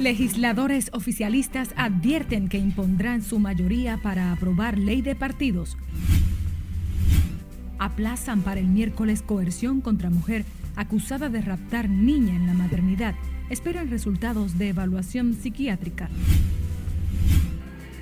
Legisladores 0.00 0.88
oficialistas 0.94 1.68
advierten 1.76 2.48
que 2.48 2.56
impondrán 2.56 3.20
su 3.20 3.38
mayoría 3.38 3.98
para 4.02 4.32
aprobar 4.32 4.78
ley 4.78 5.02
de 5.02 5.14
partidos. 5.14 5.76
Aplazan 7.78 8.40
para 8.40 8.60
el 8.60 8.66
miércoles 8.66 9.20
coerción 9.20 9.82
contra 9.82 10.08
mujer 10.08 10.46
acusada 10.74 11.28
de 11.28 11.42
raptar 11.42 11.90
niña 11.90 12.34
en 12.34 12.46
la 12.46 12.54
maternidad. 12.54 13.14
Esperan 13.50 13.90
resultados 13.90 14.56
de 14.56 14.70
evaluación 14.70 15.34
psiquiátrica. 15.34 16.08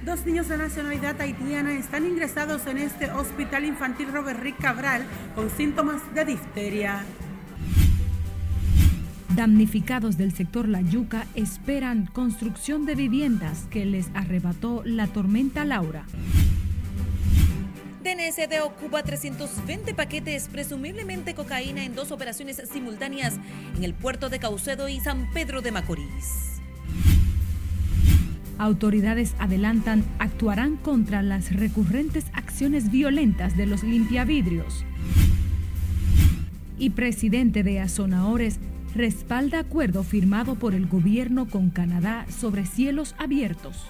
Dos 0.06 0.24
niños 0.24 0.48
de 0.48 0.56
nacionalidad 0.56 1.20
haitiana 1.20 1.72
están 1.72 2.06
ingresados 2.06 2.64
en 2.68 2.78
este 2.78 3.10
hospital 3.10 3.64
infantil 3.64 4.12
Robert 4.12 4.40
Rick 4.40 4.58
Cabral 4.60 5.02
con 5.34 5.50
síntomas 5.50 6.00
de 6.14 6.24
difteria. 6.26 7.04
Damnificados 9.38 10.16
del 10.16 10.32
sector 10.32 10.66
La 10.66 10.80
Yuca 10.80 11.24
esperan 11.36 12.06
construcción 12.06 12.86
de 12.86 12.96
viviendas 12.96 13.68
que 13.70 13.86
les 13.86 14.08
arrebató 14.12 14.82
la 14.84 15.06
tormenta 15.06 15.64
Laura. 15.64 16.06
DNSD 18.02 18.60
ocupa 18.64 19.04
320 19.04 19.94
paquetes, 19.94 20.48
presumiblemente 20.48 21.36
cocaína, 21.36 21.84
en 21.84 21.94
dos 21.94 22.10
operaciones 22.10 22.60
simultáneas 22.68 23.36
en 23.76 23.84
el 23.84 23.94
puerto 23.94 24.28
de 24.28 24.40
Caucedo 24.40 24.88
y 24.88 24.98
San 24.98 25.30
Pedro 25.32 25.62
de 25.62 25.70
Macorís. 25.70 26.60
Autoridades 28.58 29.36
adelantan 29.38 30.04
actuarán 30.18 30.74
contra 30.78 31.22
las 31.22 31.52
recurrentes 31.54 32.24
acciones 32.32 32.90
violentas 32.90 33.56
de 33.56 33.66
los 33.66 33.84
limpiavidrios. 33.84 34.84
Y 36.76 36.90
presidente 36.90 37.62
de 37.62 37.78
Azonaores 37.78 38.58
respalda 38.98 39.60
acuerdo 39.60 40.02
firmado 40.02 40.56
por 40.56 40.74
el 40.74 40.88
gobierno 40.88 41.48
con 41.48 41.70
Canadá 41.70 42.26
sobre 42.28 42.66
cielos 42.66 43.14
abiertos. 43.16 43.86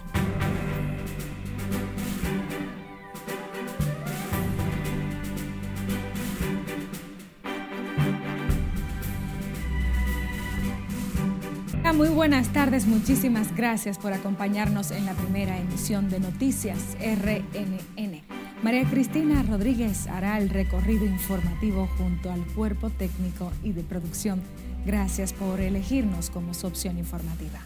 Muy 11.95 12.11
buenas 12.11 12.53
tardes, 12.53 12.87
muchísimas 12.87 13.56
gracias 13.56 13.98
por 13.98 14.12
acompañarnos 14.12 14.93
en 14.93 15.05
la 15.05 15.15
primera 15.15 15.59
emisión 15.59 16.11
de 16.11 16.20
Noticias 16.20 16.97
RNN. 17.00 18.22
María 18.62 18.84
Cristina 18.84 19.43
Rodríguez 19.43 20.06
hará 20.06 20.39
el 20.39 20.50
recorrido 20.50 21.06
informativo 21.06 21.89
junto 21.97 22.31
al 22.31 22.45
cuerpo 22.55 22.91
técnico 22.91 23.50
y 23.65 23.72
de 23.72 23.83
producción 23.83 24.43
Gracias 24.89 25.34
por 25.34 25.61
elegirnos 25.61 26.31
como 26.31 26.55
su 26.55 26.67
opción 26.67 26.97
informativa. 26.97 27.61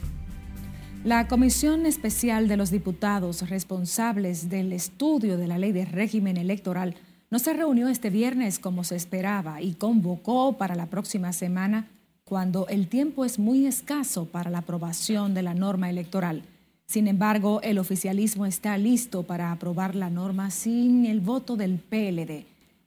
La 1.04 1.28
Comisión 1.28 1.86
Especial 1.86 2.48
de 2.48 2.56
los 2.56 2.72
Diputados 2.72 3.48
responsables 3.48 4.48
del 4.48 4.72
estudio 4.72 5.36
de 5.36 5.46
la 5.46 5.56
ley 5.56 5.70
de 5.70 5.84
régimen 5.84 6.36
electoral 6.36 6.96
no 7.30 7.38
se 7.38 7.52
reunió 7.52 7.86
este 7.86 8.10
viernes 8.10 8.58
como 8.58 8.82
se 8.82 8.96
esperaba 8.96 9.62
y 9.62 9.74
convocó 9.74 10.58
para 10.58 10.74
la 10.74 10.86
próxima 10.86 11.32
semana 11.32 11.86
cuando 12.24 12.66
el 12.66 12.88
tiempo 12.88 13.24
es 13.24 13.38
muy 13.38 13.66
escaso 13.66 14.24
para 14.24 14.50
la 14.50 14.58
aprobación 14.58 15.32
de 15.32 15.44
la 15.44 15.54
norma 15.54 15.90
electoral. 15.90 16.42
Sin 16.86 17.06
embargo, 17.06 17.60
el 17.62 17.78
oficialismo 17.78 18.46
está 18.46 18.76
listo 18.78 19.22
para 19.22 19.52
aprobar 19.52 19.94
la 19.94 20.10
norma 20.10 20.50
sin 20.50 21.06
el 21.06 21.20
voto 21.20 21.54
del 21.56 21.78
PLD. 21.78 22.46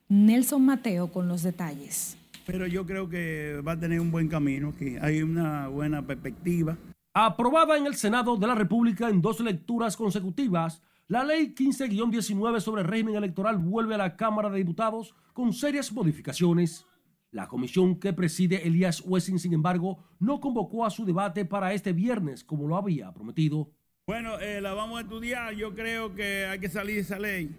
Nelson 0.10 0.66
Mateo 0.66 1.10
con 1.14 1.30
los 1.30 1.42
detalles 1.42 2.18
pero 2.46 2.68
yo 2.68 2.86
creo 2.86 3.10
que 3.10 3.62
va 3.68 3.74
a 3.74 3.80
tener 3.80 4.00
un 4.00 4.12
buen 4.12 4.28
camino, 4.28 4.74
que 4.78 5.00
hay 5.02 5.22
una 5.22 5.68
buena 5.68 6.06
perspectiva. 6.06 6.78
Aprobada 7.14 7.78
en 7.78 7.88
el 7.88 7.96
Senado 7.96 8.38
de 8.38 8.48
la 8.48 8.56
República 8.56 9.10
en 9.10 9.22
dos 9.22 9.40
lecturas 9.40 9.98
consecutivas, 9.98 10.82
la 11.08 11.24
Ley 11.24 11.54
15-19 11.56 12.60
sobre 12.60 12.84
régimen 12.84 13.16
electoral 13.16 13.58
vuelve 13.58 13.96
a 13.96 14.00
la 14.00 14.16
Cámara 14.16 14.50
de 14.50 14.58
Diputados 14.58 15.16
con 15.34 15.54
serias 15.54 15.94
modificaciones. 15.94 16.86
La 17.32 17.48
comisión 17.48 18.00
que 18.00 18.14
preside 18.14 18.68
Elías 18.68 19.04
Wessing, 19.06 19.40
sin 19.40 19.54
embargo, 19.54 20.04
no 20.20 20.40
convocó 20.40 20.86
a 20.86 20.90
su 20.90 21.06
debate 21.06 21.46
para 21.46 21.74
este 21.74 21.94
viernes 21.94 22.44
como 22.44 22.68
lo 22.68 22.78
había 22.78 23.12
prometido. 23.14 23.70
Bueno, 24.08 24.40
eh, 24.40 24.62
la 24.62 24.74
vamos 24.74 25.00
a 25.00 25.02
estudiar. 25.02 25.54
Yo 25.56 25.74
creo 25.74 26.16
que 26.16 26.46
hay 26.46 26.60
que 26.60 26.70
salir 26.70 26.96
de 26.96 27.02
esa 27.02 27.20
ley. 27.20 27.56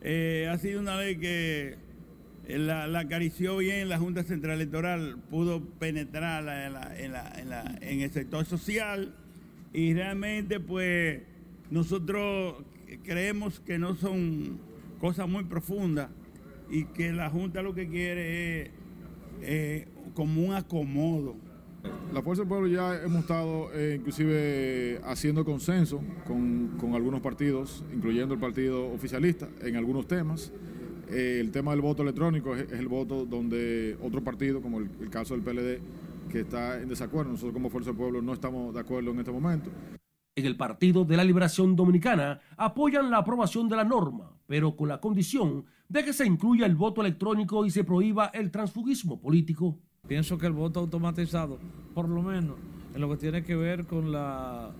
Eh, 0.00 0.48
ha 0.50 0.58
sido 0.58 0.80
una 0.80 0.96
ley 0.96 1.16
que 1.16 1.76
eh, 2.48 2.58
la, 2.58 2.98
acarició 2.98 3.58
bien 3.58 3.88
la 3.88 3.98
Junta 3.98 4.24
Central 4.24 4.54
Electoral, 4.54 5.16
pudo 5.30 5.62
penetrar 5.78 6.44
en, 6.98 8.00
el 8.00 8.10
sector 8.10 8.44
social 8.44 9.14
y 9.72 9.94
realmente 9.94 10.58
pues 10.58 11.22
nosotros 11.70 12.64
creemos 13.04 13.60
que 13.60 13.78
no 13.78 13.94
son 13.94 14.58
cosas 15.00 15.28
muy 15.28 15.44
profundas 15.44 16.08
y 16.70 16.84
que 16.84 17.12
la 17.12 17.30
Junta 17.30 17.62
lo 17.62 17.74
que 17.74 17.88
quiere 17.88 18.70
es 19.42 19.86
como 20.14 20.42
un 20.42 20.54
acomodo. 20.54 21.36
La 22.12 22.22
Fuerza 22.22 22.42
del 22.42 22.48
Pueblo 22.48 22.68
ya 22.68 23.02
hemos 23.02 23.22
estado 23.22 23.70
eh, 23.74 23.96
inclusive 23.98 25.00
haciendo 25.04 25.44
consenso 25.44 26.00
con, 26.26 26.76
con 26.78 26.94
algunos 26.94 27.20
partidos, 27.20 27.84
incluyendo 27.92 28.34
el 28.34 28.40
partido 28.40 28.86
oficialista, 28.92 29.48
en 29.62 29.76
algunos 29.76 30.06
temas. 30.06 30.52
Eh, 31.10 31.38
el 31.40 31.50
tema 31.50 31.72
del 31.72 31.80
voto 31.80 32.02
electrónico 32.02 32.54
es, 32.54 32.70
el 32.72 32.88
voto 32.88 33.26
donde 33.26 33.96
otro 34.02 34.22
partido, 34.22 34.60
como 34.60 34.78
el, 34.78 35.10
caso 35.10 35.34
del 35.36 35.42
PLD, 35.42 36.30
que 36.30 36.40
está 36.40 36.80
en 36.80 36.88
desacuerdo. 36.88 37.32
Nosotros 37.32 37.52
como 37.52 37.70
Fuerza 37.70 37.90
del 37.90 37.98
Pueblo 37.98 38.22
no 38.22 38.32
estamos 38.32 38.72
de 38.72 38.80
acuerdo 38.80 39.10
en 39.10 39.18
este 39.18 39.32
momento. 39.32 39.70
En 40.34 40.46
el 40.46 40.56
Partido 40.56 41.04
de 41.04 41.16
la 41.16 41.24
Liberación 41.24 41.76
Dominicana 41.76 42.40
apoyan 42.56 43.10
la 43.10 43.18
aprobación 43.18 43.68
de 43.68 43.76
la 43.76 43.84
norma, 43.84 44.32
pero 44.46 44.74
con 44.74 44.88
la 44.88 44.98
condición 44.98 45.66
de 45.88 46.04
que 46.04 46.14
se 46.14 46.26
incluya 46.26 46.64
el 46.64 46.74
voto 46.74 47.02
electrónico 47.02 47.66
y 47.66 47.70
se 47.70 47.84
prohíba 47.84 48.26
el 48.28 48.50
transfugismo 48.50 49.20
político. 49.20 49.78
Pienso 50.08 50.38
que 50.38 50.46
el 50.46 50.54
voto 50.54 50.80
automatizado, 50.80 51.58
por 51.94 52.08
lo 52.08 52.22
menos 52.22 52.56
en 52.94 53.00
lo 53.00 53.10
que 53.10 53.18
tiene 53.18 53.42
que 53.42 53.54
ver 53.54 53.84
con 53.84 54.10
las 54.10 54.70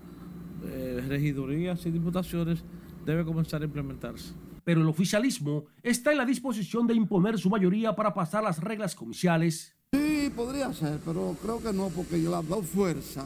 eh, 0.65 1.03
regidurías 1.07 1.85
y 1.85 1.91
diputaciones, 1.91 2.63
debe 3.05 3.23
comenzar 3.23 3.61
a 3.61 3.65
implementarse 3.65 4.33
pero 4.63 4.81
el 4.81 4.87
oficialismo 4.87 5.65
está 5.81 6.11
en 6.11 6.17
la 6.17 6.25
disposición 6.25 6.87
de 6.87 6.93
imponer 6.93 7.37
su 7.37 7.49
mayoría 7.49 7.95
para 7.95 8.13
pasar 8.13 8.43
las 8.43 8.59
reglas 8.59 8.95
comerciales. 8.95 9.75
Sí, 9.91 10.31
podría 10.35 10.73
ser, 10.73 10.99
pero 11.05 11.35
creo 11.41 11.61
que 11.61 11.73
no, 11.73 11.89
porque 11.89 12.17
las 12.17 12.47
dos 12.47 12.65
fuerzas 12.65 13.25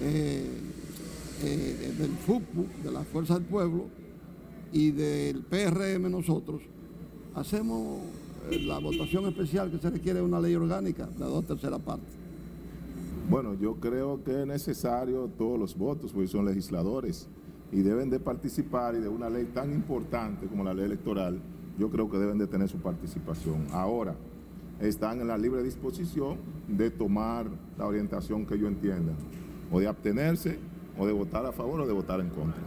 eh, 0.00 0.60
eh, 1.42 1.94
del 1.98 2.12
FUPU, 2.12 2.66
de 2.84 2.90
la 2.92 3.02
Fuerza 3.02 3.34
del 3.34 3.44
Pueblo, 3.44 3.86
y 4.72 4.90
del 4.90 5.42
PRM 5.42 6.10
nosotros, 6.10 6.62
hacemos 7.34 8.00
eh, 8.50 8.60
la 8.60 8.78
votación 8.78 9.26
especial 9.26 9.70
que 9.70 9.78
se 9.78 9.90
requiere 9.90 10.20
de 10.20 10.24
una 10.24 10.40
ley 10.40 10.54
orgánica, 10.54 11.08
la 11.18 11.26
dos 11.26 11.46
terceras 11.46 11.80
partes. 11.80 12.08
Bueno, 13.28 13.54
yo 13.54 13.74
creo 13.76 14.22
que 14.22 14.42
es 14.42 14.46
necesario 14.46 15.28
todos 15.36 15.58
los 15.58 15.76
votos, 15.76 16.12
porque 16.12 16.28
son 16.28 16.44
legisladores 16.44 17.28
y 17.72 17.82
deben 17.82 18.10
de 18.10 18.20
participar 18.20 18.94
y 18.94 19.00
de 19.00 19.08
una 19.08 19.28
ley 19.28 19.46
tan 19.46 19.72
importante 19.72 20.46
como 20.46 20.64
la 20.64 20.74
ley 20.74 20.86
electoral, 20.86 21.40
yo 21.78 21.90
creo 21.90 22.10
que 22.10 22.18
deben 22.18 22.38
de 22.38 22.46
tener 22.46 22.68
su 22.68 22.78
participación. 22.78 23.66
Ahora, 23.72 24.14
están 24.80 25.20
en 25.20 25.28
la 25.28 25.38
libre 25.38 25.62
disposición 25.62 26.38
de 26.68 26.90
tomar 26.90 27.46
la 27.78 27.86
orientación 27.86 28.46
que 28.46 28.54
ellos 28.54 28.68
entiendan, 28.68 29.16
o 29.70 29.80
de 29.80 29.88
abstenerse, 29.88 30.58
o 30.98 31.06
de 31.06 31.12
votar 31.12 31.44
a 31.44 31.52
favor 31.52 31.80
o 31.80 31.86
de 31.86 31.92
votar 31.92 32.20
en 32.20 32.30
contra. 32.30 32.62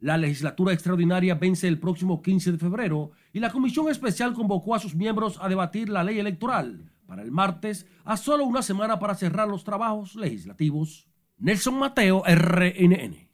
La 0.00 0.18
legislatura 0.18 0.72
extraordinaria 0.72 1.34
vence 1.34 1.66
el 1.66 1.78
próximo 1.78 2.20
15 2.20 2.52
de 2.52 2.58
febrero 2.58 3.12
y 3.32 3.40
la 3.40 3.50
Comisión 3.50 3.88
Especial 3.88 4.34
convocó 4.34 4.74
a 4.74 4.78
sus 4.78 4.94
miembros 4.94 5.38
a 5.40 5.48
debatir 5.48 5.88
la 5.88 6.04
ley 6.04 6.18
electoral 6.18 6.92
para 7.06 7.22
el 7.22 7.30
martes, 7.30 7.86
a 8.04 8.16
solo 8.16 8.44
una 8.44 8.62
semana 8.62 8.98
para 8.98 9.14
cerrar 9.14 9.48
los 9.48 9.64
trabajos 9.64 10.14
legislativos. 10.14 11.08
Nelson 11.38 11.78
Mateo, 11.78 12.22
RNN. 12.26 13.28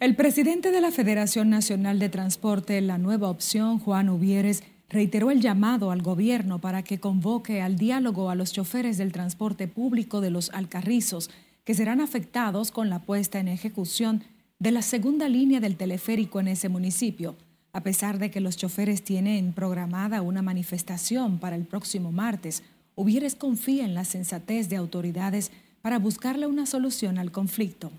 El 0.00 0.16
presidente 0.16 0.70
de 0.70 0.80
la 0.80 0.92
Federación 0.92 1.50
Nacional 1.50 1.98
de 1.98 2.08
Transporte, 2.08 2.80
la 2.80 2.96
nueva 2.96 3.28
opción, 3.28 3.78
Juan 3.78 4.08
Ubieres, 4.08 4.62
reiteró 4.88 5.30
el 5.30 5.42
llamado 5.42 5.90
al 5.90 6.00
gobierno 6.00 6.58
para 6.58 6.82
que 6.82 6.98
convoque 6.98 7.60
al 7.60 7.76
diálogo 7.76 8.30
a 8.30 8.34
los 8.34 8.50
choferes 8.50 8.96
del 8.96 9.12
transporte 9.12 9.68
público 9.68 10.22
de 10.22 10.30
los 10.30 10.48
Alcarrizos, 10.54 11.28
que 11.64 11.74
serán 11.74 12.00
afectados 12.00 12.70
con 12.70 12.88
la 12.88 13.00
puesta 13.00 13.40
en 13.40 13.48
ejecución 13.48 14.24
de 14.58 14.70
la 14.70 14.80
segunda 14.80 15.28
línea 15.28 15.60
del 15.60 15.76
teleférico 15.76 16.40
en 16.40 16.48
ese 16.48 16.70
municipio, 16.70 17.36
a 17.74 17.82
pesar 17.82 18.18
de 18.18 18.30
que 18.30 18.40
los 18.40 18.56
choferes 18.56 19.02
tienen 19.02 19.52
programada 19.52 20.22
una 20.22 20.40
manifestación 20.40 21.38
para 21.38 21.56
el 21.56 21.66
próximo 21.66 22.10
martes. 22.10 22.62
Ubieres 22.94 23.34
confía 23.34 23.84
en 23.84 23.92
la 23.92 24.06
sensatez 24.06 24.70
de 24.70 24.76
autoridades 24.76 25.52
para 25.82 25.98
buscarle 25.98 26.46
una 26.46 26.64
solución 26.64 27.18
al 27.18 27.32
conflicto. 27.32 27.92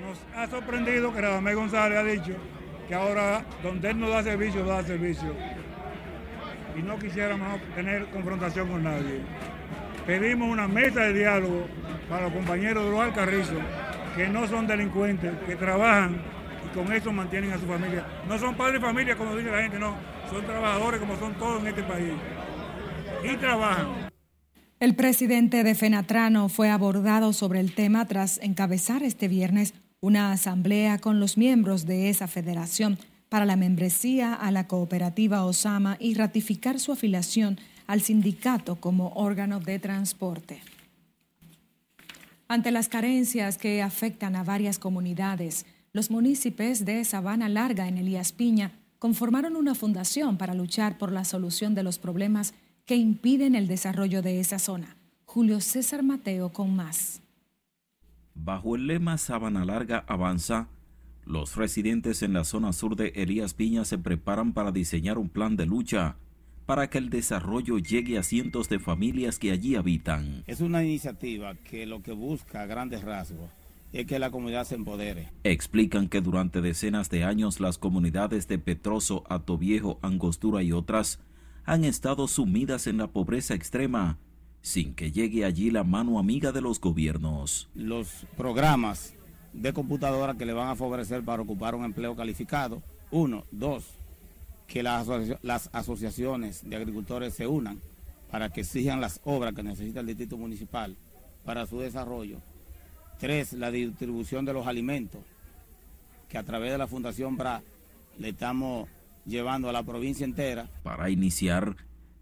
Nos 0.00 0.18
ha 0.36 0.46
sorprendido 0.46 1.12
que 1.12 1.20
Radamés 1.20 1.56
González 1.56 1.98
ha 1.98 2.04
dicho 2.04 2.32
que 2.86 2.94
ahora 2.94 3.44
donde 3.62 3.90
él 3.90 3.98
no 3.98 4.08
da 4.08 4.22
servicio, 4.22 4.64
da 4.64 4.82
servicio. 4.82 5.34
Y 6.76 6.82
no 6.82 6.98
quisiéramos 6.98 7.60
tener 7.74 8.06
confrontación 8.06 8.68
con 8.68 8.84
nadie. 8.84 9.22
Pedimos 10.06 10.48
una 10.48 10.68
mesa 10.68 11.00
de 11.00 11.14
diálogo 11.14 11.66
para 12.08 12.24
los 12.24 12.32
compañeros 12.32 12.84
de 12.84 12.90
los 12.90 13.00
Alcarrizos 13.00 13.58
que 14.14 14.28
no 14.28 14.46
son 14.46 14.66
delincuentes, 14.66 15.32
que 15.46 15.56
trabajan 15.56 16.20
y 16.64 16.76
con 16.76 16.92
eso 16.92 17.12
mantienen 17.12 17.52
a 17.52 17.58
su 17.58 17.66
familia. 17.66 18.04
No 18.28 18.38
son 18.38 18.54
padres 18.54 18.80
de 18.80 18.86
familia 18.86 19.16
como 19.16 19.34
dice 19.34 19.50
la 19.50 19.62
gente, 19.62 19.78
no, 19.78 19.96
son 20.30 20.44
trabajadores 20.44 21.00
como 21.00 21.16
son 21.18 21.34
todos 21.34 21.60
en 21.62 21.68
este 21.68 21.82
país. 21.82 22.12
Y 23.24 23.36
trabajan. 23.36 24.15
El 24.78 24.94
presidente 24.94 25.64
de 25.64 25.74
Fenatrano 25.74 26.50
fue 26.50 26.68
abordado 26.68 27.32
sobre 27.32 27.60
el 27.60 27.74
tema 27.74 28.04
tras 28.06 28.38
encabezar 28.42 29.02
este 29.02 29.26
viernes 29.26 29.72
una 30.00 30.32
asamblea 30.32 30.98
con 30.98 31.18
los 31.18 31.38
miembros 31.38 31.86
de 31.86 32.10
esa 32.10 32.28
federación 32.28 32.98
para 33.30 33.46
la 33.46 33.56
membresía 33.56 34.34
a 34.34 34.50
la 34.50 34.68
cooperativa 34.68 35.46
Osama 35.46 35.96
y 35.98 36.12
ratificar 36.12 36.78
su 36.78 36.92
afiliación 36.92 37.58
al 37.86 38.02
sindicato 38.02 38.76
como 38.76 39.14
órgano 39.14 39.60
de 39.60 39.78
transporte. 39.78 40.60
Ante 42.46 42.70
las 42.70 42.90
carencias 42.90 43.56
que 43.56 43.80
afectan 43.80 44.36
a 44.36 44.44
varias 44.44 44.78
comunidades, 44.78 45.64
los 45.94 46.10
municipios 46.10 46.84
de 46.84 47.02
Sabana 47.06 47.48
Larga 47.48 47.88
en 47.88 47.96
Elías 47.96 48.32
Piña 48.32 48.72
conformaron 48.98 49.56
una 49.56 49.74
fundación 49.74 50.36
para 50.36 50.52
luchar 50.52 50.98
por 50.98 51.12
la 51.12 51.24
solución 51.24 51.74
de 51.74 51.82
los 51.82 51.98
problemas 51.98 52.52
que 52.86 52.94
impiden 52.94 53.56
el 53.56 53.66
desarrollo 53.66 54.22
de 54.22 54.38
esa 54.38 54.60
zona. 54.60 54.96
Julio 55.24 55.60
César 55.60 56.04
Mateo 56.04 56.52
con 56.52 56.74
más. 56.74 57.20
Bajo 58.34 58.76
el 58.76 58.86
lema 58.86 59.18
Sabana 59.18 59.64
Larga 59.64 60.04
avanza, 60.06 60.68
los 61.24 61.56
residentes 61.56 62.22
en 62.22 62.32
la 62.32 62.44
zona 62.44 62.72
sur 62.72 62.94
de 62.94 63.08
Elías 63.16 63.54
Piña 63.54 63.84
se 63.84 63.98
preparan 63.98 64.52
para 64.52 64.70
diseñar 64.70 65.18
un 65.18 65.28
plan 65.28 65.56
de 65.56 65.66
lucha 65.66 66.16
para 66.64 66.88
que 66.88 66.98
el 66.98 67.10
desarrollo 67.10 67.78
llegue 67.78 68.18
a 68.18 68.22
cientos 68.22 68.68
de 68.68 68.78
familias 68.78 69.38
que 69.38 69.50
allí 69.50 69.74
habitan. 69.74 70.44
Es 70.46 70.60
una 70.60 70.84
iniciativa 70.84 71.54
que 71.54 71.86
lo 71.86 72.02
que 72.02 72.12
busca 72.12 72.62
a 72.62 72.66
grandes 72.66 73.02
rasgos 73.02 73.50
es 73.92 74.06
que 74.06 74.18
la 74.18 74.30
comunidad 74.30 74.64
se 74.64 74.74
empodere. 74.74 75.30
Explican 75.42 76.08
que 76.08 76.20
durante 76.20 76.60
decenas 76.60 77.08
de 77.08 77.24
años 77.24 77.60
las 77.60 77.78
comunidades 77.78 78.46
de 78.46 78.58
Petroso, 78.58 79.24
Atoviejo, 79.28 79.98
Angostura 80.02 80.62
y 80.62 80.72
otras 80.72 81.20
han 81.66 81.84
estado 81.84 82.28
sumidas 82.28 82.86
en 82.86 82.96
la 82.96 83.08
pobreza 83.08 83.54
extrema 83.54 84.18
sin 84.62 84.94
que 84.94 85.10
llegue 85.12 85.44
allí 85.44 85.70
la 85.70 85.84
mano 85.84 86.18
amiga 86.18 86.52
de 86.52 86.60
los 86.60 86.80
gobiernos. 86.80 87.68
Los 87.74 88.24
programas 88.36 89.12
de 89.52 89.72
computadora 89.72 90.34
que 90.34 90.46
le 90.46 90.52
van 90.52 90.68
a 90.68 90.76
favorecer 90.76 91.24
para 91.24 91.42
ocupar 91.42 91.74
un 91.74 91.84
empleo 91.84 92.14
calificado, 92.14 92.82
uno, 93.10 93.44
dos, 93.50 93.84
que 94.68 94.82
las, 94.82 95.08
asociaciones 95.72 96.68
de 96.68 96.76
agricultores 96.76 97.34
se 97.34 97.46
unan 97.46 97.80
para 98.30 98.48
que 98.50 98.60
exijan 98.60 99.00
las 99.00 99.20
obras 99.24 99.54
que 99.54 99.62
necesita 99.62 100.00
el 100.00 100.06
distrito 100.06 100.36
municipal 100.36 100.96
para 101.44 101.66
su 101.66 101.80
desarrollo. 101.80 102.38
Tres, 103.18 103.52
la 103.54 103.70
distribución 103.70 104.44
de 104.44 104.52
los 104.52 104.66
alimentos, 104.66 105.20
que 106.28 106.38
a 106.38 106.42
través 106.42 106.70
de 106.72 106.78
la 106.78 106.86
Fundación 106.86 107.36
BRA 107.36 107.62
le 108.18 108.30
estamos 108.30 108.88
llevando 109.26 109.68
a 109.68 109.72
la 109.72 109.82
provincia 109.82 110.24
entera. 110.24 110.70
Para 110.82 111.10
iniciar, 111.10 111.76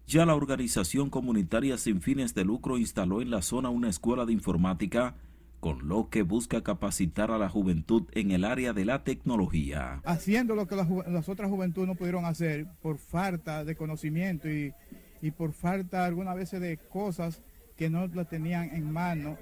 ya 0.07 0.25
la 0.25 0.35
organización 0.35 1.09
comunitaria 1.09 1.77
sin 1.77 2.01
fines 2.01 2.33
de 2.35 2.45
lucro 2.45 2.77
instaló 2.77 3.21
en 3.21 3.31
la 3.31 3.41
zona 3.41 3.69
una 3.69 3.89
escuela 3.89 4.25
de 4.25 4.33
informática 4.33 5.15
con 5.59 5.87
lo 5.87 6.09
que 6.09 6.21
busca 6.21 6.61
capacitar 6.61 7.31
a 7.31 7.39
la 7.39 7.49
juventud 7.49 8.03
en 8.11 8.29
el 8.29 8.43
área 8.43 8.71
de 8.71 8.85
la 8.85 9.03
tecnología. 9.03 10.01
Haciendo 10.03 10.53
lo 10.53 10.67
que 10.67 10.75
las, 10.75 11.27
otras 11.27 11.49
juventudes 11.49 11.87
no 11.87 11.95
pudieron 11.95 12.25
hacer 12.25 12.67
por 12.81 12.99
falta 12.99 13.63
de 13.63 13.75
conocimiento 13.75 14.47
y, 14.47 14.73
y 15.21 15.31
por 15.31 15.53
falta 15.53 16.05
algunas 16.05 16.35
veces 16.35 16.61
de 16.61 16.77
cosas 16.77 17.41
que 17.77 17.89
no 17.89 18.05
las 18.07 18.29
tenían 18.29 18.69
en 18.75 18.91
mano 18.91 19.37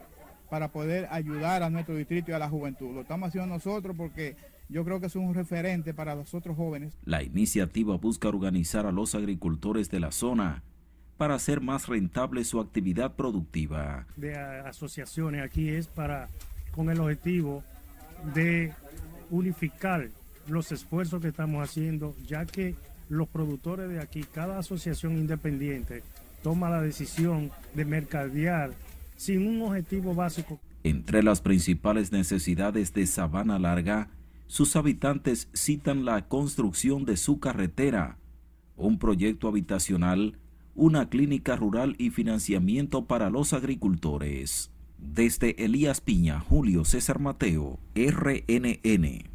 para 0.50 0.72
poder 0.72 1.08
ayudar 1.12 1.62
a 1.62 1.70
nuestro 1.70 1.96
distrito 1.96 2.32
y 2.32 2.36
a 2.36 2.40
la 2.40 2.48
juventud. 2.48 2.94
Lo 2.94 3.02
estamos 3.02 3.30
haciendo 3.30 3.54
nosotros 3.54 3.96
porque 3.98 4.38
yo 4.70 4.84
creo 4.84 5.00
que 5.00 5.08
es 5.08 5.16
un 5.16 5.34
referente 5.34 5.94
para 5.94 6.16
los 6.16 6.34
otros 6.34 6.56
jóvenes. 6.56 6.94
La 7.04 7.24
iniciativa 7.24 7.98
busca 7.98 8.28
organizar 8.28 8.86
a 8.86 8.92
los 8.92 9.16
agricultores 9.16 9.90
de 9.90 10.00
la 10.00 10.12
zona 10.12 10.64
para 11.18 11.36
hacer 11.36 11.62
más 11.62 11.88
rentable 11.88 12.44
su 12.44 12.60
actividad 12.60 13.16
productiva. 13.16 14.08
De 14.16 14.36
asociaciones 14.36 15.44
aquí 15.44 15.70
es 15.70 15.88
para 15.88 16.30
con 16.72 16.90
el 16.90 17.00
objetivo 17.00 17.64
de 18.34 18.74
unificar 19.30 20.10
los 20.48 20.72
esfuerzos 20.72 21.22
que 21.22 21.30
estamos 21.30 21.64
haciendo, 21.64 22.16
ya 22.28 22.46
que 22.46 22.76
los 23.10 23.28
productores 23.28 23.90
de 23.90 24.00
aquí, 24.00 24.24
cada 24.24 24.58
asociación 24.58 25.14
independiente 25.14 26.04
toma 26.42 26.70
la 26.70 26.82
decisión 26.82 27.52
de 27.74 27.86
mercadear 27.86 28.72
sin 29.16 29.48
un 29.48 29.62
objetivo 29.62 30.14
básico. 30.16 30.60
Entre 30.84 31.24
las 31.24 31.40
principales 31.40 32.12
necesidades 32.12 32.94
de 32.94 33.08
Sabana 33.08 33.60
Larga, 33.60 34.10
sus 34.48 34.76
habitantes 34.76 35.50
citan 35.54 36.06
la 36.06 36.28
construcción 36.28 37.06
de 37.06 37.18
su 37.18 37.40
carretera, 37.40 38.18
un 38.76 39.00
proyecto 39.00 39.48
habitacional 39.48 40.38
una 40.76 41.10
clínica 41.10 41.56
rural 41.56 41.96
y 41.98 42.10
financiamiento 42.10 43.06
para 43.06 43.30
los 43.30 43.54
agricultores. 43.54 44.72
Desde 44.98 45.64
Elías 45.64 46.02
Piña, 46.02 46.40
Julio 46.40 46.86
César 46.86 47.20
Mateo, 47.20 47.80
RNN. 47.94 49.30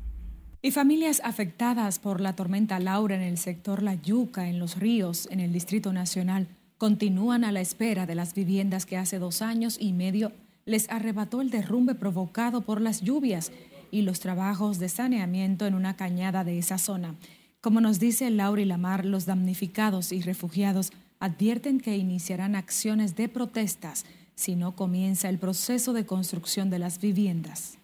Y 0.60 0.70
familias 0.72 1.20
afectadas 1.22 2.00
por 2.00 2.20
la 2.20 2.34
tormenta 2.34 2.80
Laura 2.80 3.14
en 3.14 3.22
el 3.22 3.38
sector 3.38 3.82
La 3.82 3.94
Yuca, 3.94 4.48
en 4.48 4.58
los 4.58 4.76
ríos, 4.76 5.28
en 5.30 5.38
el 5.38 5.52
Distrito 5.52 5.92
Nacional, 5.92 6.48
continúan 6.78 7.44
a 7.44 7.52
la 7.52 7.60
espera 7.60 8.06
de 8.06 8.16
las 8.16 8.34
viviendas 8.34 8.84
que 8.84 8.96
hace 8.96 9.18
dos 9.18 9.42
años 9.42 9.78
y 9.80 9.92
medio 9.92 10.32
les 10.64 10.90
arrebató 10.90 11.40
el 11.40 11.50
derrumbe 11.50 11.94
provocado 11.94 12.60
por 12.60 12.80
las 12.80 13.00
lluvias 13.00 13.52
y 13.90 14.02
los 14.02 14.20
trabajos 14.20 14.78
de 14.78 14.88
saneamiento 14.88 15.66
en 15.66 15.74
una 15.74 15.96
cañada 15.96 16.44
de 16.44 16.58
esa 16.58 16.78
zona. 16.78 17.14
Como 17.60 17.80
nos 17.80 17.98
dice 17.98 18.30
Laura 18.30 18.62
y 18.62 18.64
Lamar, 18.64 19.04
los 19.04 19.26
damnificados 19.26 20.12
y 20.12 20.22
refugiados 20.22 20.92
advierten 21.20 21.80
que 21.80 21.96
iniciarán 21.96 22.54
acciones 22.54 23.16
de 23.16 23.28
protestas 23.28 24.04
si 24.34 24.54
no 24.54 24.76
comienza 24.76 25.28
el 25.28 25.38
proceso 25.38 25.92
de 25.92 26.06
construcción 26.06 26.70
de 26.70 26.78
las 26.78 27.00
viviendas. 27.00 27.78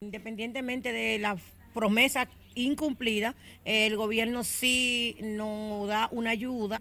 Independientemente 0.00 0.92
de 0.92 1.18
la 1.18 1.36
promesa 1.74 2.28
incumplida, 2.54 3.34
el 3.64 3.96
gobierno 3.96 4.44
sí 4.44 5.16
nos 5.22 5.88
da 5.88 6.08
una 6.12 6.30
ayuda. 6.30 6.80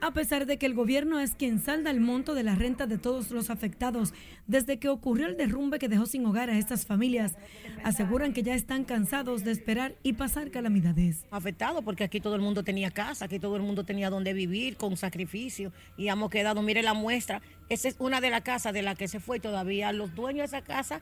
A 0.00 0.12
pesar 0.12 0.46
de 0.46 0.56
que 0.56 0.66
el 0.66 0.74
gobierno 0.74 1.20
es 1.20 1.34
quien 1.34 1.60
salda 1.60 1.90
el 1.90 2.00
monto 2.00 2.34
de 2.34 2.42
la 2.42 2.54
renta 2.54 2.86
de 2.86 2.98
todos 2.98 3.30
los 3.30 3.50
afectados 3.50 4.12
desde 4.46 4.78
que 4.78 4.88
ocurrió 4.88 5.26
el 5.26 5.36
derrumbe 5.36 5.78
que 5.78 5.88
dejó 5.88 6.06
sin 6.06 6.26
hogar 6.26 6.50
a 6.50 6.58
estas 6.58 6.86
familias, 6.86 7.36
aseguran 7.84 8.32
que 8.32 8.42
ya 8.42 8.54
están 8.54 8.84
cansados 8.84 9.44
de 9.44 9.52
esperar 9.52 9.94
y 10.02 10.14
pasar 10.14 10.50
calamidades. 10.50 11.24
Afectado 11.30 11.82
porque 11.82 12.04
aquí 12.04 12.20
todo 12.20 12.34
el 12.34 12.42
mundo 12.42 12.64
tenía 12.64 12.90
casa, 12.90 13.26
aquí 13.26 13.38
todo 13.38 13.56
el 13.56 13.62
mundo 13.62 13.84
tenía 13.84 14.10
donde 14.10 14.32
vivir 14.32 14.76
con 14.76 14.96
sacrificio 14.96 15.72
y 15.96 16.08
hemos 16.08 16.30
quedado, 16.30 16.62
mire 16.62 16.82
la 16.82 16.94
muestra, 16.94 17.40
esa 17.68 17.88
es 17.88 17.96
una 17.98 18.20
de 18.20 18.30
las 18.30 18.42
casas 18.42 18.72
de 18.72 18.82
la 18.82 18.94
que 18.94 19.08
se 19.08 19.20
fue 19.20 19.40
todavía 19.40 19.92
los 19.92 20.14
dueños 20.14 20.50
de 20.50 20.56
esa 20.58 20.62
casa 20.62 21.00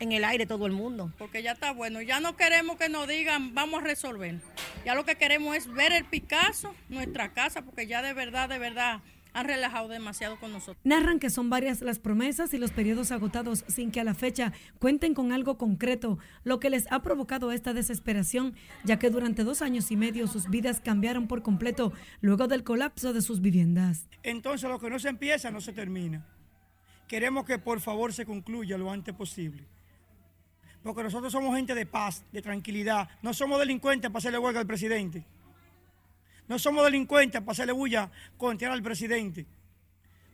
en 0.00 0.12
el 0.12 0.24
aire 0.24 0.46
todo 0.46 0.66
el 0.66 0.72
mundo. 0.72 1.12
Porque 1.18 1.42
ya 1.42 1.52
está 1.52 1.72
bueno, 1.72 2.00
ya 2.02 2.18
no 2.18 2.36
queremos 2.36 2.76
que 2.76 2.88
nos 2.88 3.06
digan 3.06 3.54
vamos 3.54 3.82
a 3.82 3.84
resolver. 3.84 4.40
Ya 4.84 4.94
lo 4.94 5.04
que 5.04 5.14
queremos 5.14 5.56
es 5.56 5.72
ver 5.72 5.92
el 5.92 6.04
Picasso, 6.04 6.74
nuestra 6.88 7.32
casa, 7.32 7.62
porque 7.62 7.86
ya 7.86 8.02
de 8.02 8.14
verdad, 8.14 8.48
de 8.48 8.58
verdad 8.58 9.00
han 9.32 9.46
relajado 9.46 9.86
demasiado 9.86 10.40
con 10.40 10.52
nosotros. 10.52 10.78
Narran 10.82 11.20
que 11.20 11.30
son 11.30 11.50
varias 11.50 11.82
las 11.82 12.00
promesas 12.00 12.52
y 12.52 12.58
los 12.58 12.72
periodos 12.72 13.12
agotados 13.12 13.64
sin 13.68 13.92
que 13.92 14.00
a 14.00 14.04
la 14.04 14.14
fecha 14.14 14.52
cuenten 14.80 15.14
con 15.14 15.30
algo 15.30 15.56
concreto, 15.56 16.18
lo 16.42 16.58
que 16.58 16.70
les 16.70 16.90
ha 16.90 17.02
provocado 17.02 17.52
esta 17.52 17.72
desesperación, 17.72 18.56
ya 18.82 18.98
que 18.98 19.10
durante 19.10 19.44
dos 19.44 19.62
años 19.62 19.92
y 19.92 19.96
medio 19.96 20.26
sus 20.26 20.48
vidas 20.48 20.80
cambiaron 20.80 21.28
por 21.28 21.42
completo 21.42 21.92
luego 22.20 22.48
del 22.48 22.64
colapso 22.64 23.12
de 23.12 23.22
sus 23.22 23.40
viviendas. 23.40 24.08
Entonces 24.24 24.68
lo 24.68 24.80
que 24.80 24.90
no 24.90 24.98
se 24.98 25.10
empieza 25.10 25.50
no 25.50 25.60
se 25.60 25.72
termina. 25.72 26.26
Queremos 27.06 27.44
que 27.44 27.58
por 27.58 27.80
favor 27.80 28.12
se 28.12 28.26
concluya 28.26 28.78
lo 28.78 28.90
antes 28.90 29.14
posible 29.14 29.68
porque 30.82 31.02
nosotros 31.02 31.32
somos 31.32 31.54
gente 31.56 31.74
de 31.74 31.86
paz, 31.86 32.24
de 32.32 32.42
tranquilidad. 32.42 33.08
No 33.22 33.34
somos 33.34 33.58
delincuentes 33.58 34.10
para 34.10 34.18
hacerle 34.18 34.38
huelga 34.38 34.60
al 34.60 34.66
presidente. 34.66 35.24
No 36.48 36.58
somos 36.58 36.84
delincuentes 36.84 37.40
para 37.40 37.52
hacerle 37.52 37.72
bulla 37.72 38.10
contra 38.36 38.72
al 38.72 38.82
presidente. 38.82 39.46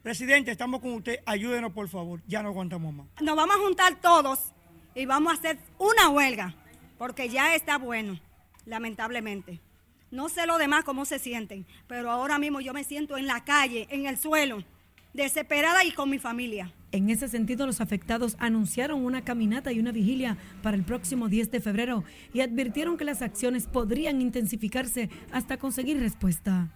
Presidente, 0.02 0.52
estamos 0.52 0.80
con 0.80 0.92
usted, 0.92 1.18
ayúdenos 1.26 1.72
por 1.72 1.88
favor, 1.88 2.22
ya 2.28 2.42
no 2.42 2.50
aguantamos 2.50 2.94
más. 2.94 3.06
Nos 3.20 3.36
vamos 3.36 3.56
a 3.56 3.58
juntar 3.58 4.00
todos 4.00 4.52
y 4.94 5.04
vamos 5.04 5.32
a 5.32 5.36
hacer 5.36 5.58
una 5.78 6.08
huelga, 6.10 6.54
porque 6.96 7.28
ya 7.28 7.54
está 7.56 7.76
bueno, 7.76 8.18
lamentablemente. 8.66 9.60
No 10.12 10.28
sé 10.28 10.46
lo 10.46 10.58
demás 10.58 10.84
cómo 10.84 11.04
se 11.04 11.18
sienten, 11.18 11.66
pero 11.88 12.10
ahora 12.10 12.38
mismo 12.38 12.60
yo 12.60 12.72
me 12.72 12.84
siento 12.84 13.18
en 13.18 13.26
la 13.26 13.44
calle, 13.44 13.88
en 13.90 14.06
el 14.06 14.16
suelo, 14.16 14.62
desesperada 15.16 15.84
y 15.84 15.90
con 15.90 16.10
mi 16.10 16.18
familia. 16.18 16.72
En 16.92 17.10
ese 17.10 17.28
sentido, 17.28 17.66
los 17.66 17.80
afectados 17.80 18.36
anunciaron 18.38 19.04
una 19.04 19.24
caminata 19.24 19.72
y 19.72 19.80
una 19.80 19.92
vigilia 19.92 20.36
para 20.62 20.76
el 20.76 20.84
próximo 20.84 21.28
10 21.28 21.50
de 21.50 21.60
febrero 21.60 22.04
y 22.32 22.40
advirtieron 22.40 22.96
que 22.96 23.04
las 23.04 23.22
acciones 23.22 23.66
podrían 23.66 24.20
intensificarse 24.20 25.10
hasta 25.32 25.56
conseguir 25.56 25.98
respuesta. 25.98 26.70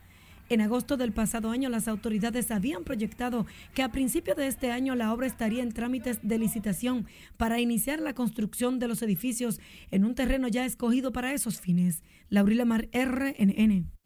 En 0.48 0.60
agosto 0.60 0.96
del 0.96 1.12
pasado 1.12 1.50
año, 1.50 1.68
las 1.68 1.86
autoridades 1.86 2.50
habían 2.50 2.82
proyectado 2.82 3.46
que 3.72 3.84
a 3.84 3.92
principio 3.92 4.34
de 4.34 4.48
este 4.48 4.72
año 4.72 4.96
la 4.96 5.12
obra 5.12 5.28
estaría 5.28 5.62
en 5.62 5.70
trámites 5.70 6.18
de 6.22 6.38
licitación 6.38 7.06
para 7.36 7.60
iniciar 7.60 8.00
la 8.00 8.14
construcción 8.14 8.80
de 8.80 8.88
los 8.88 9.00
edificios 9.02 9.60
en 9.92 10.04
un 10.04 10.16
terreno 10.16 10.48
ya 10.48 10.64
escogido 10.64 11.12
para 11.12 11.32
esos 11.32 11.60
fines. 11.60 12.02
Laurila 12.30 12.64
Mar, 12.64 12.88
RNN. 12.92 13.99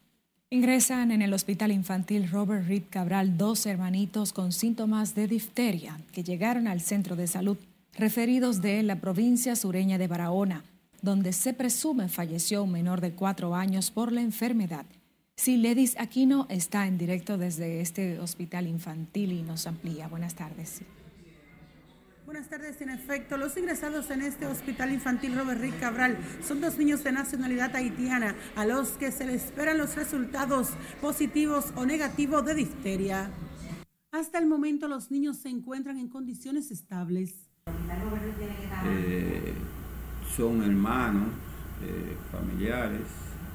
Ingresan 0.55 1.11
en 1.11 1.21
el 1.21 1.35
Hospital 1.35 1.73
Infantil 1.73 2.31
Robert 2.31 2.69
Reed 2.69 2.85
Cabral 2.89 3.37
dos 3.37 3.67
hermanitos 3.67 4.33
con 4.33 4.53
síntomas 4.53 5.17
de 5.17 5.27
difteria 5.27 5.99
que 6.13 6.23
llegaron 6.23 6.69
al 6.69 6.81
centro 6.81 7.17
de 7.17 7.27
salud 7.27 7.57
referidos 7.95 8.63
de 8.63 8.81
la 8.85 9.01
provincia 9.01 9.57
sureña 9.57 9.99
de 9.99 10.07
Barahona, 10.07 10.63
donde 11.03 11.33
se 11.33 11.55
presume 11.55 12.09
falleció 12.09 12.63
un 12.63 12.71
menor 12.71 13.01
de 13.01 13.15
cuatro 13.15 13.57
años 13.57 13.91
por 13.91 14.13
la 14.13 14.21
enfermedad. 14.21 14.87
Siledis 15.35 15.97
Aquino 15.99 16.47
está 16.49 16.87
en 16.87 16.99
directo 16.99 17.37
desde 17.37 17.81
este 17.81 18.21
hospital 18.21 18.69
infantil 18.69 19.33
y 19.33 19.43
nos 19.43 19.67
amplía. 19.67 20.07
Buenas 20.07 20.37
tardes. 20.37 20.83
Buenas 22.25 22.49
tardes. 22.49 22.81
En 22.81 22.89
efecto, 22.89 23.37
los 23.37 23.55
ingresados 23.59 24.11
en 24.11 24.23
este 24.23 24.47
hospital 24.47 24.93
infantil 24.93 25.37
Robert 25.37 25.61
Rick 25.61 25.79
Cabral 25.79 26.17
son 26.43 26.63
dos 26.63 26.79
niños 26.79 27.05
de 27.05 27.13
nacionalidad 27.13 27.77
haitiana 27.77 28.35
a 28.57 28.65
los 28.65 28.91
que 28.93 29.13
se 29.13 29.27
les 29.27 29.45
esperan 29.45 29.77
los 29.77 29.95
resultados 29.95 30.71
positivos 31.03 31.67
o 31.77 31.85
negativos 31.85 32.43
de 32.47 32.55
difteria. 32.55 33.31
Hasta 34.11 34.39
el 34.39 34.47
momento 34.47 34.89
los 34.89 35.11
niños 35.11 35.37
se 35.37 35.51
encuentran 35.51 35.99
en 35.99 36.09
condiciones 36.09 36.71
estables. 36.71 37.35
Eh, 38.87 39.53
son 40.35 40.63
hermanos, 40.63 41.29
eh, 41.83 42.17
familiares. 42.33 43.03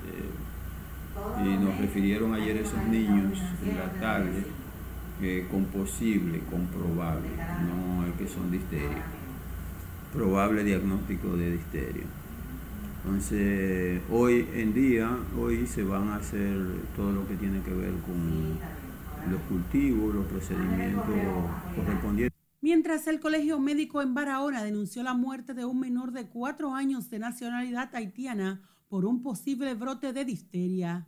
Eh, 0.06 1.44
y 1.44 1.58
nos 1.58 1.76
refirieron 1.80 2.36
ayer 2.36 2.58
esos 2.58 2.82
niños 2.84 3.40
en 3.66 3.78
la 3.78 3.92
tarde 4.00 4.59
eh, 5.22 5.48
con 5.52 5.66
posible, 5.66 6.42
comprobable, 6.50 7.28
no 7.68 8.06
es 8.06 8.14
que 8.14 8.28
son 8.28 8.52
difteria, 8.52 9.04
probable 10.14 10.64
diagnóstico 10.64 11.36
de 11.36 11.52
difteria. 11.52 12.04
Entonces, 13.04 14.02
hoy 14.12 14.48
en 14.54 14.74
día, 14.74 15.10
hoy 15.40 15.66
se 15.68 15.84
van 15.84 16.10
a 16.10 16.18
hacer 16.18 16.58
todo 16.96 17.12
lo 17.12 17.28
que 17.28 17.36
tiene 17.36 17.62
que 17.62 17.74
ver 17.74 17.94
con 18.06 18.60
los 19.32 19.42
cultivos, 19.44 20.16
los 20.16 20.26
procedimientos 20.26 21.06
correspondientes. 21.76 22.38
Mientras 22.62 23.08
el 23.08 23.20
Colegio 23.20 23.60
Médico 23.60 24.02
en 24.02 24.14
Barahona 24.14 24.64
denunció 24.64 25.02
la 25.02 25.14
muerte 25.14 25.54
de 25.54 25.66
un 25.66 25.80
menor 25.80 26.12
de 26.12 26.28
cuatro 26.28 26.74
años 26.76 27.10
de 27.10 27.20
nacionalidad 27.20 27.94
haitiana 27.96 28.62
por 28.90 29.06
un 29.06 29.22
posible 29.22 29.74
brote 29.76 30.12
de 30.12 30.26
difteria. 30.26 31.08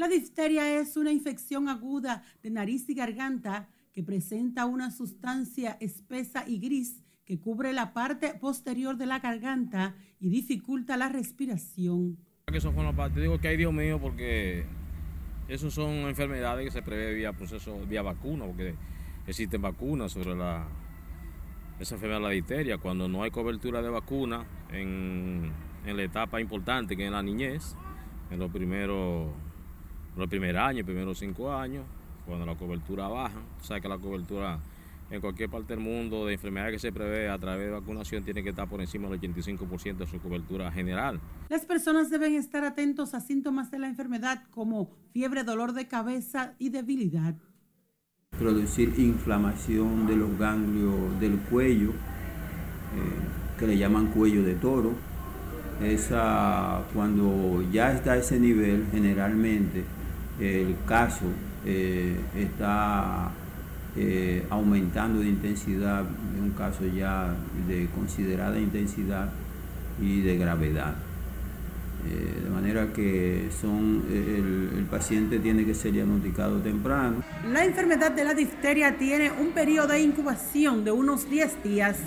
La 0.00 0.08
difteria 0.08 0.80
es 0.80 0.96
una 0.96 1.12
infección 1.12 1.68
aguda 1.68 2.22
de 2.42 2.48
nariz 2.48 2.88
y 2.88 2.94
garganta 2.94 3.68
que 3.92 4.02
presenta 4.02 4.64
una 4.64 4.90
sustancia 4.90 5.76
espesa 5.78 6.42
y 6.48 6.58
gris 6.58 7.04
que 7.26 7.38
cubre 7.38 7.74
la 7.74 7.92
parte 7.92 8.32
posterior 8.40 8.96
de 8.96 9.04
la 9.04 9.18
garganta 9.18 9.94
y 10.18 10.30
dificulta 10.30 10.96
la 10.96 11.10
respiración. 11.10 12.16
Eso 12.46 12.72
fue 12.72 12.80
una 12.80 12.96
parte, 12.96 13.20
digo 13.20 13.38
que 13.40 13.48
hay 13.48 13.58
Dios 13.58 13.74
mío 13.74 14.00
porque 14.00 14.64
esas 15.48 15.74
son 15.74 15.90
enfermedades 16.08 16.64
que 16.64 16.70
se 16.70 16.80
prevé 16.80 17.12
vía 17.12 17.34
proceso, 17.34 17.78
vía 17.86 18.00
vacuna, 18.00 18.46
porque 18.46 18.76
existen 19.26 19.60
vacunas 19.60 20.12
sobre 20.12 20.34
la, 20.34 20.66
esa 21.78 21.96
enfermedad 21.96 22.20
de 22.20 22.24
la 22.24 22.30
difteria. 22.30 22.78
Cuando 22.78 23.06
no 23.06 23.22
hay 23.22 23.30
cobertura 23.30 23.82
de 23.82 23.90
vacuna 23.90 24.46
en 24.72 25.52
en 25.84 25.96
la 25.96 26.02
etapa 26.02 26.40
importante 26.40 26.96
que 26.96 27.06
es 27.06 27.12
la 27.12 27.22
niñez, 27.22 27.74
en 28.30 28.38
los 28.38 28.50
primeros, 28.50 29.28
los 30.20 30.28
primeros 30.28 30.62
años, 30.62 30.84
primeros 30.84 31.18
cinco 31.18 31.52
años, 31.52 31.84
cuando 32.26 32.46
la 32.46 32.54
cobertura 32.54 33.08
baja. 33.08 33.40
O 33.60 33.64
sea 33.64 33.80
que 33.80 33.88
la 33.88 33.98
cobertura 33.98 34.60
en 35.10 35.20
cualquier 35.20 35.50
parte 35.50 35.74
del 35.74 35.82
mundo 35.82 36.26
de 36.26 36.34
enfermedad 36.34 36.70
que 36.70 36.78
se 36.78 36.92
prevé 36.92 37.28
a 37.28 37.38
través 37.38 37.66
de 37.66 37.72
vacunación 37.72 38.22
tiene 38.22 38.42
que 38.44 38.50
estar 38.50 38.68
por 38.68 38.80
encima 38.80 39.08
del 39.08 39.20
85% 39.20 39.96
de 39.96 40.06
su 40.06 40.20
cobertura 40.20 40.70
general. 40.70 41.20
Las 41.48 41.64
personas 41.64 42.10
deben 42.10 42.36
estar 42.36 42.64
atentos 42.64 43.14
a 43.14 43.20
síntomas 43.20 43.70
de 43.72 43.80
la 43.80 43.88
enfermedad 43.88 44.44
como 44.50 44.90
fiebre, 45.12 45.42
dolor 45.42 45.72
de 45.72 45.88
cabeza 45.88 46.54
y 46.58 46.68
debilidad. 46.68 47.34
Producir 48.38 48.94
inflamación 48.98 50.06
de 50.06 50.16
los 50.16 50.38
ganglios 50.38 51.18
del 51.18 51.38
cuello, 51.40 51.90
eh, 51.90 53.56
que 53.58 53.66
le 53.66 53.76
llaman 53.76 54.06
cuello 54.12 54.44
de 54.44 54.54
toro 54.54 54.94
esa, 55.82 56.84
cuando 56.94 57.64
ya 57.72 57.92
está 57.92 58.12
a 58.12 58.16
ese 58.18 58.38
nivel, 58.38 58.86
generalmente 58.92 59.84
el 60.40 60.76
caso 60.86 61.26
eh, 61.66 62.16
está 62.34 63.30
eh, 63.96 64.46
aumentando 64.50 65.20
de 65.20 65.28
intensidad, 65.28 66.04
en 66.36 66.44
un 66.44 66.50
caso 66.50 66.86
ya 66.86 67.34
de 67.68 67.88
considerada 67.94 68.58
intensidad 68.58 69.30
y 70.00 70.22
de 70.22 70.36
gravedad. 70.38 70.94
Eh, 72.08 72.44
de 72.44 72.50
manera 72.50 72.92
que 72.94 73.48
el, 73.62 74.70
el, 74.74 74.84
paciente 74.84 75.38
tiene 75.38 75.66
que 75.66 75.74
ser 75.74 75.92
diagnosticado 75.92 76.58
temprano. 76.60 77.22
La 77.52 77.62
enfermedad 77.66 78.10
de 78.12 78.24
la 78.24 78.32
difteria 78.32 78.96
tiene 78.96 79.30
un 79.30 79.48
periodo 79.48 79.88
de 79.88 80.00
incubación 80.00 80.82
de 80.82 80.92
unos 80.92 81.28
10 81.28 81.62
días. 81.62 81.98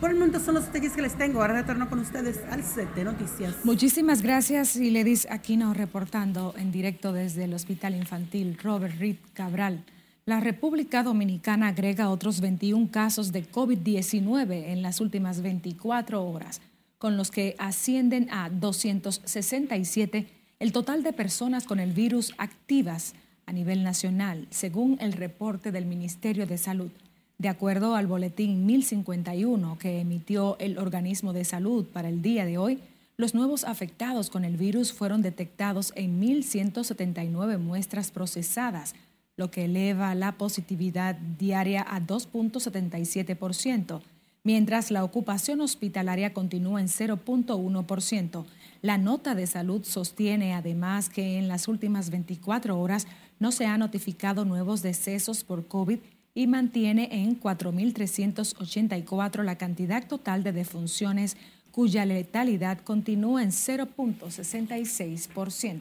Por 0.00 0.10
el 0.10 0.16
momento 0.16 0.40
son 0.40 0.54
los 0.54 0.66
detalles 0.66 0.92
que 0.92 1.00
les 1.00 1.16
tengo. 1.16 1.40
Ahora 1.40 1.54
retorno 1.54 1.88
con 1.88 1.98
ustedes 1.98 2.40
al 2.50 2.62
set 2.62 2.94
de 2.94 3.04
noticias. 3.04 3.54
Muchísimas 3.64 4.20
gracias, 4.20 4.76
y 4.76 4.90
Ledis 4.90 5.26
Aquino, 5.30 5.72
reportando 5.72 6.54
en 6.58 6.70
directo 6.70 7.14
desde 7.14 7.44
el 7.44 7.54
Hospital 7.54 7.94
Infantil 7.94 8.58
Robert 8.62 8.98
Reed 8.98 9.16
Cabral. 9.32 9.84
La 10.26 10.40
República 10.40 11.02
Dominicana 11.02 11.68
agrega 11.68 12.10
otros 12.10 12.40
21 12.40 12.90
casos 12.90 13.32
de 13.32 13.50
COVID-19 13.50 14.64
en 14.66 14.82
las 14.82 15.00
últimas 15.00 15.40
24 15.40 16.22
horas, 16.22 16.60
con 16.98 17.16
los 17.16 17.30
que 17.30 17.54
ascienden 17.58 18.28
a 18.30 18.50
267 18.50 20.26
el 20.58 20.72
total 20.72 21.02
de 21.04 21.12
personas 21.14 21.64
con 21.64 21.80
el 21.80 21.92
virus 21.92 22.34
activas 22.36 23.14
a 23.46 23.52
nivel 23.52 23.82
nacional, 23.82 24.46
según 24.50 24.98
el 25.00 25.12
reporte 25.12 25.72
del 25.72 25.86
Ministerio 25.86 26.46
de 26.46 26.58
Salud. 26.58 26.90
De 27.38 27.50
acuerdo 27.50 27.96
al 27.96 28.06
boletín 28.06 28.64
1051 28.64 29.78
que 29.78 30.00
emitió 30.00 30.56
el 30.58 30.78
organismo 30.78 31.34
de 31.34 31.44
salud 31.44 31.84
para 31.84 32.08
el 32.08 32.22
día 32.22 32.46
de 32.46 32.56
hoy, 32.56 32.78
los 33.18 33.34
nuevos 33.34 33.64
afectados 33.64 34.30
con 34.30 34.44
el 34.44 34.56
virus 34.56 34.94
fueron 34.94 35.20
detectados 35.20 35.92
en 35.96 36.18
1.179 36.20 37.58
muestras 37.58 38.10
procesadas, 38.10 38.94
lo 39.36 39.50
que 39.50 39.66
eleva 39.66 40.14
la 40.14 40.32
positividad 40.32 41.16
diaria 41.16 41.84
a 41.86 42.00
2.77%, 42.00 44.00
mientras 44.42 44.90
la 44.90 45.04
ocupación 45.04 45.60
hospitalaria 45.60 46.32
continúa 46.32 46.80
en 46.80 46.88
0.1%. 46.88 48.46
La 48.80 48.96
nota 48.96 49.34
de 49.34 49.46
salud 49.46 49.84
sostiene 49.84 50.54
además 50.54 51.10
que 51.10 51.36
en 51.36 51.48
las 51.48 51.68
últimas 51.68 52.08
24 52.08 52.78
horas 52.78 53.06
no 53.38 53.52
se 53.52 53.66
han 53.66 53.80
notificado 53.80 54.46
nuevos 54.46 54.80
decesos 54.80 55.44
por 55.44 55.66
COVID 55.66 55.98
y 56.36 56.46
mantiene 56.46 57.08
en 57.10 57.40
4.384 57.40 59.42
la 59.42 59.56
cantidad 59.56 60.06
total 60.06 60.44
de 60.44 60.52
defunciones 60.52 61.36
cuya 61.72 62.04
letalidad 62.04 62.78
continúa 62.78 63.42
en 63.42 63.50
0.66%. 63.50 65.80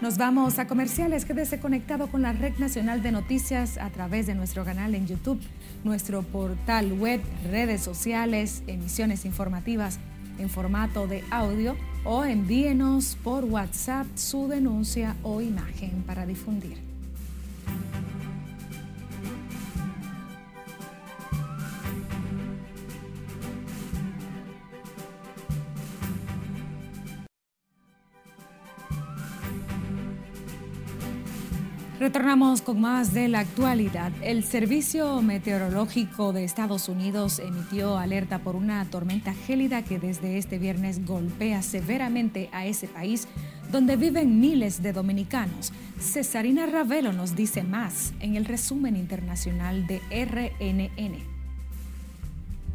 Nos 0.00 0.18
vamos 0.18 0.58
a 0.58 0.66
comerciales. 0.66 1.24
Quédese 1.26 1.60
conectado 1.60 2.10
con 2.10 2.22
la 2.22 2.32
Red 2.32 2.58
Nacional 2.58 3.02
de 3.02 3.12
Noticias 3.12 3.78
a 3.78 3.90
través 3.90 4.26
de 4.26 4.34
nuestro 4.34 4.64
canal 4.64 4.96
en 4.96 5.06
YouTube, 5.06 5.40
nuestro 5.84 6.22
portal 6.22 6.94
web, 6.94 7.20
redes 7.50 7.82
sociales, 7.82 8.62
emisiones 8.66 9.26
informativas 9.26 9.98
en 10.38 10.48
formato 10.48 11.06
de 11.06 11.22
audio 11.30 11.76
o 12.04 12.24
envíenos 12.24 13.18
por 13.22 13.44
WhatsApp 13.44 14.06
su 14.14 14.48
denuncia 14.48 15.14
o 15.22 15.42
imagen 15.42 16.02
para 16.06 16.24
difundir. 16.26 16.91
Retornamos 32.22 32.62
con 32.62 32.80
más 32.80 33.12
de 33.12 33.26
la 33.26 33.40
actualidad. 33.40 34.12
El 34.22 34.44
Servicio 34.44 35.20
Meteorológico 35.22 36.32
de 36.32 36.44
Estados 36.44 36.88
Unidos 36.88 37.40
emitió 37.40 37.98
alerta 37.98 38.38
por 38.38 38.54
una 38.54 38.84
tormenta 38.84 39.34
gélida 39.34 39.82
que 39.82 39.98
desde 39.98 40.38
este 40.38 40.60
viernes 40.60 41.04
golpea 41.04 41.62
severamente 41.62 42.48
a 42.52 42.64
ese 42.64 42.86
país 42.86 43.26
donde 43.72 43.96
viven 43.96 44.38
miles 44.38 44.84
de 44.84 44.92
dominicanos. 44.92 45.72
Cesarina 45.98 46.66
Ravelo 46.66 47.12
nos 47.12 47.34
dice 47.34 47.64
más 47.64 48.12
en 48.20 48.36
el 48.36 48.44
resumen 48.44 48.94
internacional 48.94 49.88
de 49.88 50.00
RNN. 50.12 51.18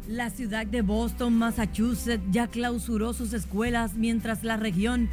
La 0.08 0.28
ciudad 0.28 0.66
de 0.66 0.82
Boston, 0.82 1.38
Massachusetts, 1.38 2.22
ya 2.30 2.48
clausuró 2.48 3.14
sus 3.14 3.32
escuelas 3.32 3.94
mientras 3.94 4.44
la 4.44 4.58
región 4.58 5.08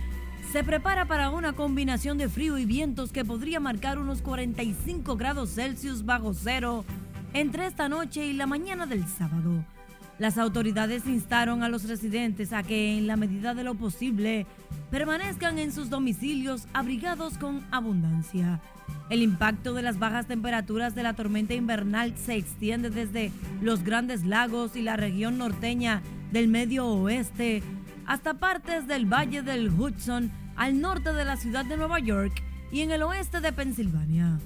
se 0.52 0.64
prepara 0.64 1.06
para 1.06 1.30
una 1.30 1.54
combinación 1.54 2.18
de 2.18 2.30
frío 2.30 2.58
y 2.58 2.66
vientos 2.66 3.12
que 3.12 3.26
podría 3.26 3.60
marcar 3.60 4.00
unos 4.00 4.22
45 4.22 5.18
grados 5.18 5.56
Celsius 5.56 6.06
bajo 6.06 6.34
cero 6.34 6.86
entre 7.34 7.68
esta 7.68 7.90
noche 7.90 8.26
y 8.26 8.34
la 8.34 8.48
mañana 8.48 8.86
del 8.86 9.06
sábado. 9.08 9.66
Las 10.18 10.38
autoridades 10.38 11.06
instaron 11.08 11.62
a 11.62 11.68
los 11.68 11.90
residentes 11.90 12.54
a 12.54 12.64
que, 12.64 12.98
en 12.98 13.06
la 13.06 13.18
medida 13.18 13.54
de 13.54 13.66
lo 13.66 13.76
posible, 13.76 14.46
permanezcan 14.90 15.60
en 15.60 15.74
sus 15.74 15.90
domicilios 15.90 16.68
abrigados 16.74 17.38
con 17.38 17.66
abundancia. 17.72 18.62
El 19.10 19.22
impacto 19.22 19.74
de 19.74 19.82
las 19.82 20.00
bajas 20.00 20.26
temperaturas 20.26 20.96
de 20.96 21.04
la 21.04 21.14
tormenta 21.14 21.54
invernal 21.54 22.16
se 22.18 22.36
extiende 22.36 22.90
desde 22.90 23.32
los 23.62 23.84
grandes 23.84 24.24
lagos 24.24 24.78
y 24.78 24.82
la 24.82 24.96
región 24.96 25.38
norteña 25.38 26.02
del 26.32 26.48
medio 26.48 26.88
oeste 26.88 27.62
hasta 28.06 28.36
partes 28.36 28.88
del 28.88 29.06
valle 29.06 29.42
del 29.42 29.70
Hudson 29.70 30.32
al 30.56 30.80
norte 30.80 31.14
de 31.14 31.26
la 31.26 31.38
ciudad 31.38 31.66
de 31.66 31.78
Nueva 31.78 32.00
York 32.00 32.34
y 32.72 32.82
en 32.82 32.92
el 32.92 33.04
oeste 33.04 33.42
de 33.42 33.52
Pensilvania. 33.52 34.40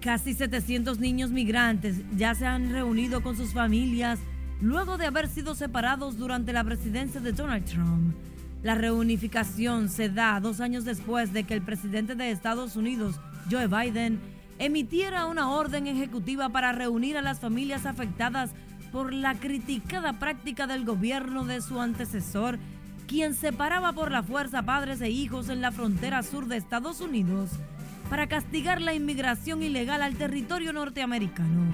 Casi 0.00 0.34
700 0.34 1.00
niños 1.00 1.30
migrantes 1.30 1.96
ya 2.16 2.34
se 2.34 2.46
han 2.46 2.70
reunido 2.70 3.22
con 3.22 3.36
sus 3.36 3.52
familias 3.52 4.20
luego 4.60 4.96
de 4.96 5.06
haber 5.06 5.28
sido 5.28 5.54
separados 5.54 6.18
durante 6.18 6.52
la 6.52 6.64
presidencia 6.64 7.20
de 7.20 7.32
Donald 7.32 7.64
Trump. 7.64 8.14
La 8.62 8.74
reunificación 8.74 9.88
se 9.88 10.08
da 10.08 10.40
dos 10.40 10.60
años 10.60 10.84
después 10.84 11.32
de 11.32 11.44
que 11.44 11.54
el 11.54 11.62
presidente 11.62 12.14
de 12.14 12.30
Estados 12.30 12.76
Unidos, 12.76 13.20
Joe 13.50 13.68
Biden, 13.68 14.18
emitiera 14.58 15.26
una 15.26 15.50
orden 15.50 15.86
ejecutiva 15.86 16.48
para 16.48 16.72
reunir 16.72 17.16
a 17.16 17.22
las 17.22 17.38
familias 17.38 17.86
afectadas 17.86 18.50
por 18.92 19.12
la 19.12 19.34
criticada 19.34 20.14
práctica 20.14 20.66
del 20.66 20.84
gobierno 20.84 21.44
de 21.44 21.60
su 21.60 21.80
antecesor, 21.80 22.58
quien 23.06 23.34
separaba 23.34 23.92
por 23.92 24.10
la 24.10 24.22
fuerza 24.22 24.62
padres 24.62 25.00
e 25.00 25.10
hijos 25.10 25.48
en 25.48 25.60
la 25.60 25.72
frontera 25.72 26.22
sur 26.22 26.46
de 26.46 26.56
Estados 26.56 27.00
Unidos 27.00 27.50
para 28.10 28.26
castigar 28.26 28.80
la 28.80 28.94
inmigración 28.94 29.62
ilegal 29.62 30.02
al 30.02 30.16
territorio 30.16 30.72
norteamericano. 30.72 31.66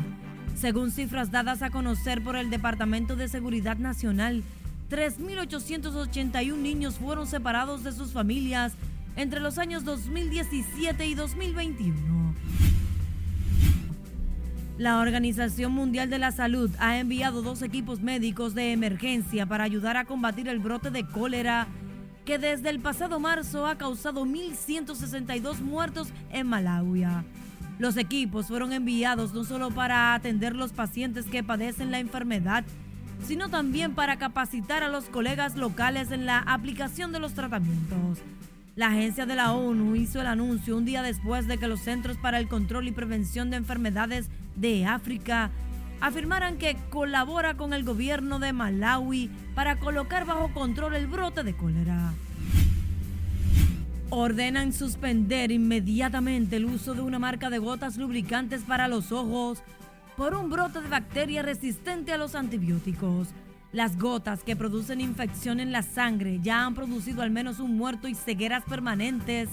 Según 0.57 0.91
cifras 0.91 1.31
dadas 1.31 1.63
a 1.63 1.71
conocer 1.71 2.23
por 2.23 2.37
el 2.37 2.51
Departamento 2.51 3.17
de 3.17 3.29
Seguridad 3.29 3.77
Nacional, 3.77 4.43
3.881 4.91 6.57
niños 6.57 6.97
fueron 6.97 7.27
separados 7.27 7.83
de 7.85 7.93
sus 7.93 8.13
familias 8.13 8.73
entre 9.17 9.41
los 9.41 9.59
años 9.59 9.85
2017 9.85 11.07
y 11.07 11.15
2021. 11.15 12.35
La 14.77 14.99
Organización 14.99 15.71
Mundial 15.71 16.11
de 16.11 16.19
la 16.19 16.33
Salud 16.33 16.69
ha 16.81 16.99
enviado 16.99 17.43
dos 17.43 17.63
equipos 17.63 18.01
médicos 18.01 18.57
de 18.57 18.73
emergencia 18.73 19.47
para 19.47 19.63
ayudar 19.63 19.97
a 19.97 20.05
combatir 20.05 20.49
el 20.49 20.59
brote 20.59 20.91
de 20.91 21.07
cólera 21.07 21.69
que 22.25 22.39
desde 22.39 22.71
el 22.71 22.81
pasado 22.81 23.21
marzo 23.21 23.69
ha 23.69 23.79
causado 23.79 24.27
1.162 24.27 25.61
muertos 25.61 26.09
en 26.31 26.49
Malawi. 26.49 27.05
Los 27.79 27.97
equipos 27.97 28.49
fueron 28.49 28.73
enviados 28.73 29.33
no 29.33 29.45
solo 29.45 29.71
para 29.71 30.13
atender 30.13 30.57
los 30.57 30.73
pacientes 30.73 31.27
que 31.27 31.45
padecen 31.45 31.93
la 31.93 32.01
enfermedad, 32.01 32.65
sino 33.25 33.49
también 33.51 33.95
para 33.95 34.17
capacitar 34.17 34.83
a 34.83 34.89
los 34.89 35.05
colegas 35.05 35.55
locales 35.55 36.11
en 36.11 36.27
la 36.27 36.39
aplicación 36.39 37.13
de 37.13 37.21
los 37.21 37.35
tratamientos. 37.35 38.19
La 38.75 38.89
agencia 38.89 39.25
de 39.25 39.37
la 39.37 39.53
ONU 39.53 39.95
hizo 39.95 40.21
el 40.21 40.27
anuncio 40.27 40.77
un 40.77 40.85
día 40.85 41.03
después 41.03 41.47
de 41.47 41.59
que 41.59 41.69
los 41.69 41.79
Centros 41.79 42.17
para 42.17 42.41
el 42.41 42.49
Control 42.49 42.89
y 42.89 42.93
Prevención 42.93 43.51
de 43.51 43.57
Enfermedades 43.57 44.29
de 44.57 44.87
África 44.87 45.51
afirmaran 46.01 46.59
que 46.59 46.77
colabora 46.91 47.57
con 47.57 47.73
el 47.73 47.85
gobierno 47.85 48.39
de 48.39 48.53
Malawi 48.53 49.31
para 49.55 49.79
colocar 49.79 50.27
bajo 50.27 50.53
control 50.53 50.95
el 50.97 51.07
brote 51.07 51.43
de 51.45 51.57
cólera. 51.57 52.13
Ordenan 54.11 54.73
suspender 54.73 55.51
inmediatamente 55.51 56.57
el 56.57 56.67
uso 56.67 56.95
de 56.95 57.01
una 57.01 57.19
marca 57.19 57.51
de 57.51 57.59
gotas 57.59 57.97
lubricantes 57.97 58.63
para 58.63 58.87
los 58.87 59.13
ojos 59.13 59.63
por 60.17 60.35
un 60.35 60.51
brote 60.51 60.81
de 60.81 60.89
bacteria 60.89 61.43
resistente 61.43 62.13
a 62.13 62.19
los 62.19 62.35
antibióticos. 62.35 63.29
Las 63.73 63.99
gotas 63.99 64.45
que 64.45 64.55
producen 64.55 65.01
infección 65.01 65.59
en 65.59 65.73
la 65.73 65.83
sangre 65.83 66.39
ya 66.41 66.65
han 66.65 66.75
producido 66.75 67.23
al 67.23 67.31
menos 67.31 67.59
un 67.59 67.77
muerto 67.77 68.07
y 68.07 68.15
cegueras 68.15 68.63
permanentes 68.65 69.49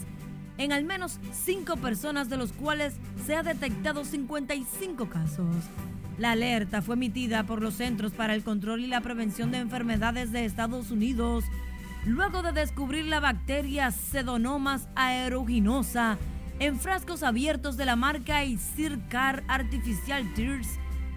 en 0.64 0.72
al 0.72 0.84
menos 0.84 1.20
cinco 1.34 1.76
personas, 1.78 2.30
de 2.30 2.38
los 2.38 2.54
cuales 2.54 2.94
se 3.26 3.36
ha 3.36 3.42
detectado 3.42 4.06
55 4.06 5.10
casos. 5.10 5.56
La 6.20 6.32
alerta 6.32 6.84
fue 6.84 6.94
emitida 6.94 7.44
por 7.44 7.64
los 7.64 7.74
Centros 7.74 8.12
para 8.12 8.36
el 8.36 8.44
Control 8.44 8.82
y 8.82 8.88
la 8.88 9.02
Prevención 9.02 9.50
de 9.50 9.58
Enfermedades 9.58 10.32
de 10.32 10.46
Estados 10.46 10.92
Unidos 10.92 11.46
luego 12.06 12.44
de 12.44 12.52
descubrir 12.52 13.06
la 13.06 13.20
bacteria 13.20 13.90
Pseudomonas 13.90 14.88
aeruginosa 14.96 16.20
en 16.60 16.80
frascos 16.80 17.24
abiertos 17.24 17.76
de 17.76 17.86
la 17.86 17.96
marca 17.96 18.46
Isircar 18.46 19.44
Artificial 19.48 20.32
Tears, 20.36 20.68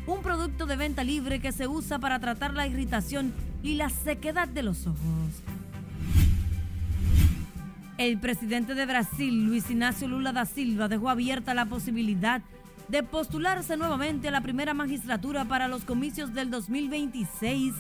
un 0.07 0.23
producto 0.23 0.65
de 0.65 0.77
venta 0.77 1.05
libre 1.05 1.41
que 1.41 1.53
se 1.53 1.69
usa 1.69 1.99
para 1.99 2.19
tratar 2.19 2.55
la 2.55 2.67
irritación 2.67 3.35
y 3.63 3.75
la 3.75 3.91
sequedad 3.91 4.49
de 4.49 4.63
los 4.63 4.87
ojos. 4.87 5.43
El 7.97 8.19
presidente 8.19 8.75
de 8.75 8.87
Brasil, 8.87 9.47
Luis 9.47 9.71
Ignacio 9.71 10.09
Lula 10.09 10.33
da 10.33 10.47
Silva, 10.47 10.89
dejó 10.89 11.11
abierta 11.11 11.55
la 11.55 11.67
posibilidad 11.67 12.43
de 12.89 13.05
postularse 13.05 13.77
nuevamente 13.77 14.27
a 14.27 14.31
la 14.33 14.41
primera 14.41 14.75
magistratura 14.75 15.45
para 15.45 15.69
los 15.69 15.85
comicios 15.85 16.35
del 16.35 16.51
2026 16.51 17.73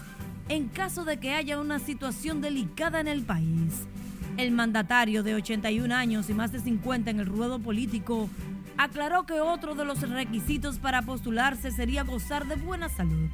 en 0.48 0.68
caso 0.68 1.04
de 1.04 1.16
que 1.16 1.32
haya 1.32 1.58
una 1.58 1.80
situación 1.80 2.40
delicada 2.40 3.00
en 3.00 3.08
el 3.08 3.22
país. 3.22 3.88
El 4.36 4.52
mandatario 4.52 5.24
de 5.24 5.34
81 5.34 5.92
años 5.92 6.30
y 6.30 6.34
más 6.34 6.52
de 6.52 6.60
50 6.60 7.10
en 7.10 7.18
el 7.18 7.26
ruedo 7.26 7.58
político 7.58 8.30
aclaró 8.76 9.26
que 9.26 9.40
otro 9.40 9.74
de 9.74 9.84
los 9.84 10.00
requisitos 10.08 10.78
para 10.78 11.02
postularse 11.02 11.72
sería 11.72 12.04
gozar 12.04 12.46
de 12.46 12.54
buena 12.54 12.88
salud. 12.88 13.30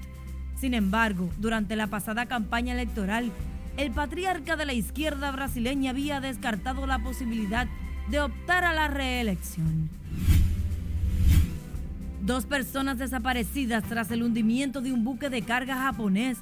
Sin 0.56 0.72
embargo, 0.72 1.28
durante 1.38 1.76
la 1.76 1.88
pasada 1.88 2.24
campaña 2.24 2.72
electoral, 2.72 3.32
el 3.76 3.90
patriarca 3.92 4.56
de 4.56 4.66
la 4.66 4.72
izquierda 4.72 5.30
brasileña 5.30 5.90
había 5.90 6.20
descartado 6.20 6.86
la 6.86 6.98
posibilidad 6.98 7.66
de 8.08 8.20
optar 8.20 8.64
a 8.64 8.72
la 8.72 8.88
reelección. 8.88 9.88
Dos 12.22 12.44
personas 12.44 12.98
desaparecidas 12.98 13.84
tras 13.84 14.10
el 14.10 14.22
hundimiento 14.22 14.80
de 14.80 14.92
un 14.92 15.04
buque 15.04 15.30
de 15.30 15.42
carga 15.42 15.76
japonés, 15.76 16.38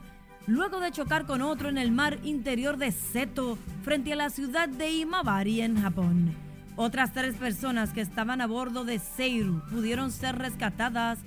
luego 0.46 0.80
de 0.80 0.90
chocar 0.90 1.26
con 1.26 1.42
otro 1.42 1.68
en 1.68 1.78
el 1.78 1.92
mar 1.92 2.18
interior 2.24 2.78
de 2.78 2.90
Seto, 2.90 3.58
frente 3.82 4.12
a 4.12 4.16
la 4.16 4.30
ciudad 4.30 4.68
de 4.68 4.90
Imabari, 4.90 5.60
en 5.60 5.80
Japón. 5.80 6.34
Otras 6.76 7.12
tres 7.12 7.34
personas 7.34 7.92
que 7.92 8.00
estaban 8.00 8.40
a 8.40 8.46
bordo 8.46 8.84
de 8.84 8.98
Seiru 8.98 9.60
pudieron 9.70 10.12
ser 10.12 10.36
rescatadas 10.36 11.18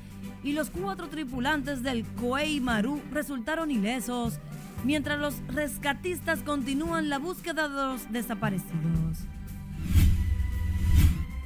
y 0.44 0.54
los 0.54 0.70
cuatro 0.70 1.08
tripulantes 1.08 1.84
del 1.84 2.06
Koei 2.06 2.60
Maru 2.60 3.02
resultaron 3.12 3.70
ilesos, 3.70 4.40
mientras 4.84 5.20
los 5.20 5.36
rescatistas 5.48 6.40
continúan 6.40 7.10
la 7.10 7.20
búsqueda 7.20 7.68
de 7.68 7.76
los 7.76 8.12
desaparecidos. 8.12 9.20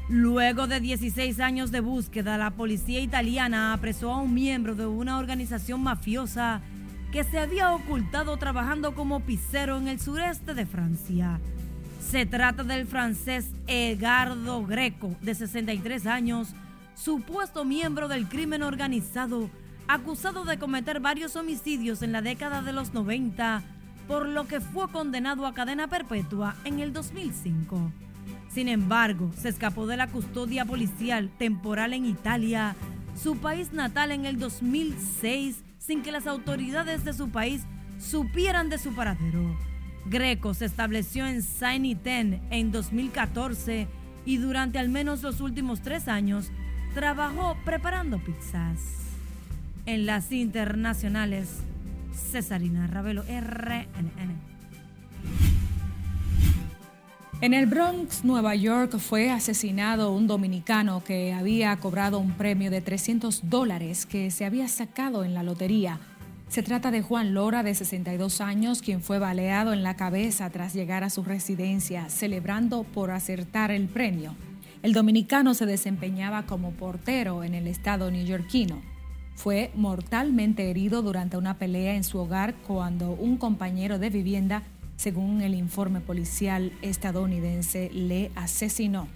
Luego 0.08 0.68
de 0.68 0.80
16 0.80 1.40
años 1.40 1.72
de 1.72 1.80
búsqueda, 1.80 2.38
la 2.38 2.52
policía 2.52 3.00
italiana 3.00 3.74
apresó 3.74 4.12
a 4.12 4.22
un 4.22 4.36
miembro 4.36 4.76
de 4.76 4.86
una 4.86 5.18
organización 5.18 5.82
mafiosa 5.82 6.62
que 7.12 7.24
se 7.24 7.40
había 7.40 7.72
ocultado 7.74 8.38
trabajando 8.38 8.94
como 8.94 9.22
pizzero 9.22 9.78
en 9.78 9.88
el 9.88 10.00
sureste 10.00 10.54
de 10.54 10.68
Francia. 10.68 11.40
Se 12.12 12.28
trata 12.28 12.64
del 12.64 12.86
francés 12.86 13.50
Edgardo 13.66 14.64
Greco, 14.66 15.16
de 15.22 15.34
63 15.34 16.06
años, 16.06 16.50
supuesto 16.94 17.66
miembro 17.66 18.08
del 18.08 18.28
crimen 18.28 18.62
organizado, 18.62 19.50
acusado 19.88 20.46
de 20.46 20.58
cometer 20.58 21.00
varios 21.00 21.36
homicidios 21.36 22.02
en 22.02 22.12
la 22.12 22.22
década 22.22 22.62
de 22.62 22.74
los 22.74 22.94
90, 22.94 23.64
por 24.08 24.28
lo 24.28 24.48
que 24.48 24.60
fue 24.60 24.90
condenado 24.92 25.46
a 25.46 25.54
cadena 25.54 25.88
perpetua 25.88 26.56
en 26.64 26.80
el 26.80 26.94
2005. 26.94 27.92
Sin 28.50 28.68
embargo, 28.68 29.32
se 29.38 29.50
escapó 29.50 29.86
de 29.88 29.98
la 29.98 30.08
custodia 30.08 30.66
policial 30.66 31.30
temporal 31.38 31.94
en 31.94 32.06
Italia, 32.06 32.76
su 33.22 33.38
país 33.38 33.74
natal 33.74 34.12
en 34.12 34.26
el 34.26 34.40
2006, 34.40 35.64
sin 35.78 36.02
que 36.02 36.12
las 36.12 36.28
autoridades 36.28 37.04
de 37.04 37.14
su 37.14 37.30
país 37.30 37.64
supieran 38.00 38.70
de 38.70 38.78
su 38.78 38.94
paradero. 38.96 39.58
Greco 40.06 40.54
se 40.54 40.66
estableció 40.66 41.26
en 41.26 41.42
Saint-Iten 41.42 42.42
en 42.52 42.72
2014 42.72 43.88
y 44.26 44.38
durante 44.38 44.80
al 44.80 44.90
menos 44.90 45.22
los 45.22 45.42
últimos 45.42 45.82
tres 45.82 46.08
años 46.08 46.52
trabajó 46.94 47.58
preparando 47.66 48.20
pizzas. 48.20 49.05
En 49.88 50.08
las 50.08 50.32
internacionales, 50.32 51.60
Cesarina 52.32 52.88
Ravelo, 52.88 53.22
RNN. 53.22 54.56
En 57.42 57.54
el 57.54 57.68
Bronx, 57.68 58.24
Nueva 58.24 58.56
York, 58.56 58.98
fue 58.98 59.30
asesinado 59.30 60.12
un 60.12 60.26
dominicano 60.26 61.04
que 61.04 61.34
había 61.34 61.76
cobrado 61.78 62.18
un 62.18 62.32
premio 62.32 62.72
de 62.72 62.82
300 62.82 63.48
dólares 63.48 64.08
que 64.08 64.32
se 64.32 64.46
había 64.46 64.68
sacado 64.70 65.24
en 65.24 65.36
la 65.36 65.44
lotería. 65.44 66.00
Se 66.48 66.64
trata 66.64 66.90
de 66.90 67.04
Juan 67.04 67.36
Lora, 67.36 67.62
de 67.62 67.76
62 67.76 68.42
años, 68.42 68.82
quien 68.82 69.02
fue 69.02 69.20
baleado 69.20 69.72
en 69.72 69.84
la 69.84 69.96
cabeza 69.96 70.50
tras 70.50 70.74
llegar 70.74 71.04
a 71.04 71.12
su 71.12 71.24
residencia, 71.24 72.10
celebrando 72.10 72.86
por 72.86 73.12
acertar 73.12 73.70
el 73.70 73.88
premio. 73.88 74.36
El 74.82 74.94
dominicano 74.94 75.54
se 75.54 75.68
desempeñaba 75.68 76.48
como 76.48 76.72
portero 76.72 77.44
en 77.44 77.54
el 77.54 77.68
estado 77.68 78.10
neoyorquino. 78.10 78.95
Fue 79.36 79.70
mortalmente 79.76 80.70
herido 80.70 81.02
durante 81.02 81.38
una 81.38 81.58
pelea 81.58 81.96
en 81.96 82.04
su 82.04 82.18
hogar 82.18 82.56
cuando 82.66 83.12
un 83.12 83.38
compañero 83.38 84.00
de 84.00 84.10
vivienda, 84.10 84.64
según 84.96 85.42
el 85.42 85.54
informe 85.54 86.00
policial 86.00 86.72
estadounidense, 86.82 87.92
le 87.92 88.32
asesinó. 88.36 89.08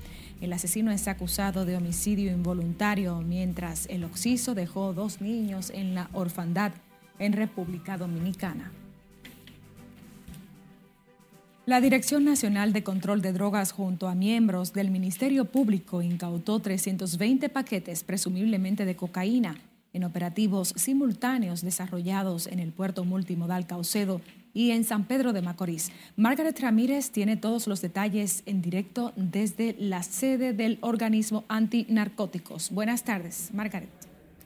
El 0.41 0.53
asesino 0.53 0.91
es 0.91 1.07
acusado 1.07 1.65
de 1.65 1.77
homicidio 1.77 2.31
involuntario, 2.31 3.21
mientras 3.21 3.87
el 3.87 4.03
occiso 4.03 4.55
dejó 4.55 4.93
dos 4.93 5.21
niños 5.21 5.71
en 5.71 5.95
la 5.95 6.09
orfandad 6.13 6.73
en 7.17 7.33
República 7.33 7.97
Dominicana. 7.97 8.71
La 11.65 11.81
Dirección 11.81 12.25
Nacional 12.25 12.73
de 12.73 12.83
Control 12.83 13.21
de 13.21 13.31
Drogas 13.31 13.71
junto 13.71 14.07
a 14.07 14.15
miembros 14.15 14.73
del 14.73 14.91
Ministerio 14.91 15.45
Público 15.45 16.01
incautó 16.01 16.59
320 16.59 17.47
paquetes 17.49 18.03
presumiblemente 18.03 18.85
de 18.85 18.95
cocaína 18.95 19.55
en 19.93 20.03
operativos 20.03 20.73
simultáneos 20.75 21.61
desarrollados 21.61 22.47
en 22.47 22.59
el 22.59 22.71
puerto 22.71 23.05
multimodal 23.05 23.67
Caucedo 23.67 24.21
y 24.53 24.71
en 24.71 24.83
San 24.83 25.05
Pedro 25.05 25.33
de 25.33 25.41
Macorís. 25.41 25.91
Margaret 26.15 26.59
Ramírez 26.59 27.11
tiene 27.11 27.37
todos 27.37 27.67
los 27.67 27.81
detalles 27.81 28.43
en 28.45 28.61
directo 28.61 29.13
desde 29.15 29.75
la 29.79 30.03
sede 30.03 30.53
del 30.53 30.79
organismo 30.81 31.45
antinarcóticos. 31.47 32.71
Buenas 32.71 33.03
tardes, 33.03 33.49
Margaret. 33.53 33.89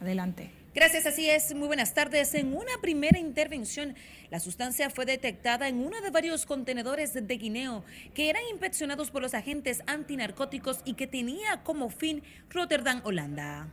Adelante. 0.02 0.52
Gracias, 0.76 1.06
así 1.06 1.30
es. 1.30 1.54
Muy 1.54 1.68
buenas 1.68 1.94
tardes. 1.94 2.34
En 2.34 2.56
una 2.56 2.72
primera 2.82 3.20
intervención, 3.20 3.96
la 4.32 4.40
sustancia 4.40 4.90
fue 4.90 5.06
detectada 5.06 5.68
en 5.68 5.78
uno 5.78 6.02
de 6.02 6.10
varios 6.10 6.48
contenedores 6.48 7.14
de 7.14 7.38
guineo 7.38 7.84
que 8.16 8.30
eran 8.30 8.42
inspeccionados 8.52 9.12
por 9.12 9.22
los 9.22 9.36
agentes 9.36 9.84
antinarcóticos 9.86 10.80
y 10.84 10.96
que 10.96 11.06
tenía 11.06 11.62
como 11.64 11.92
fin 11.92 12.24
Rotterdam, 12.50 13.02
Holanda. 13.04 13.68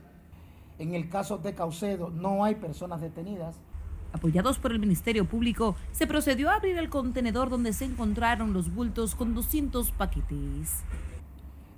En 0.81 0.95
el 0.95 1.09
caso 1.09 1.37
de 1.37 1.53
Caucedo 1.53 2.09
no 2.09 2.43
hay 2.43 2.55
personas 2.55 3.01
detenidas. 3.01 3.55
Apoyados 4.13 4.57
por 4.57 4.71
el 4.71 4.79
Ministerio 4.79 5.25
Público, 5.25 5.75
se 5.91 6.07
procedió 6.07 6.49
a 6.49 6.55
abrir 6.55 6.75
el 6.79 6.89
contenedor 6.89 7.51
donde 7.51 7.71
se 7.71 7.85
encontraron 7.85 8.51
los 8.51 8.73
bultos 8.73 9.13
con 9.13 9.35
200 9.35 9.91
paquetes. 9.91 10.81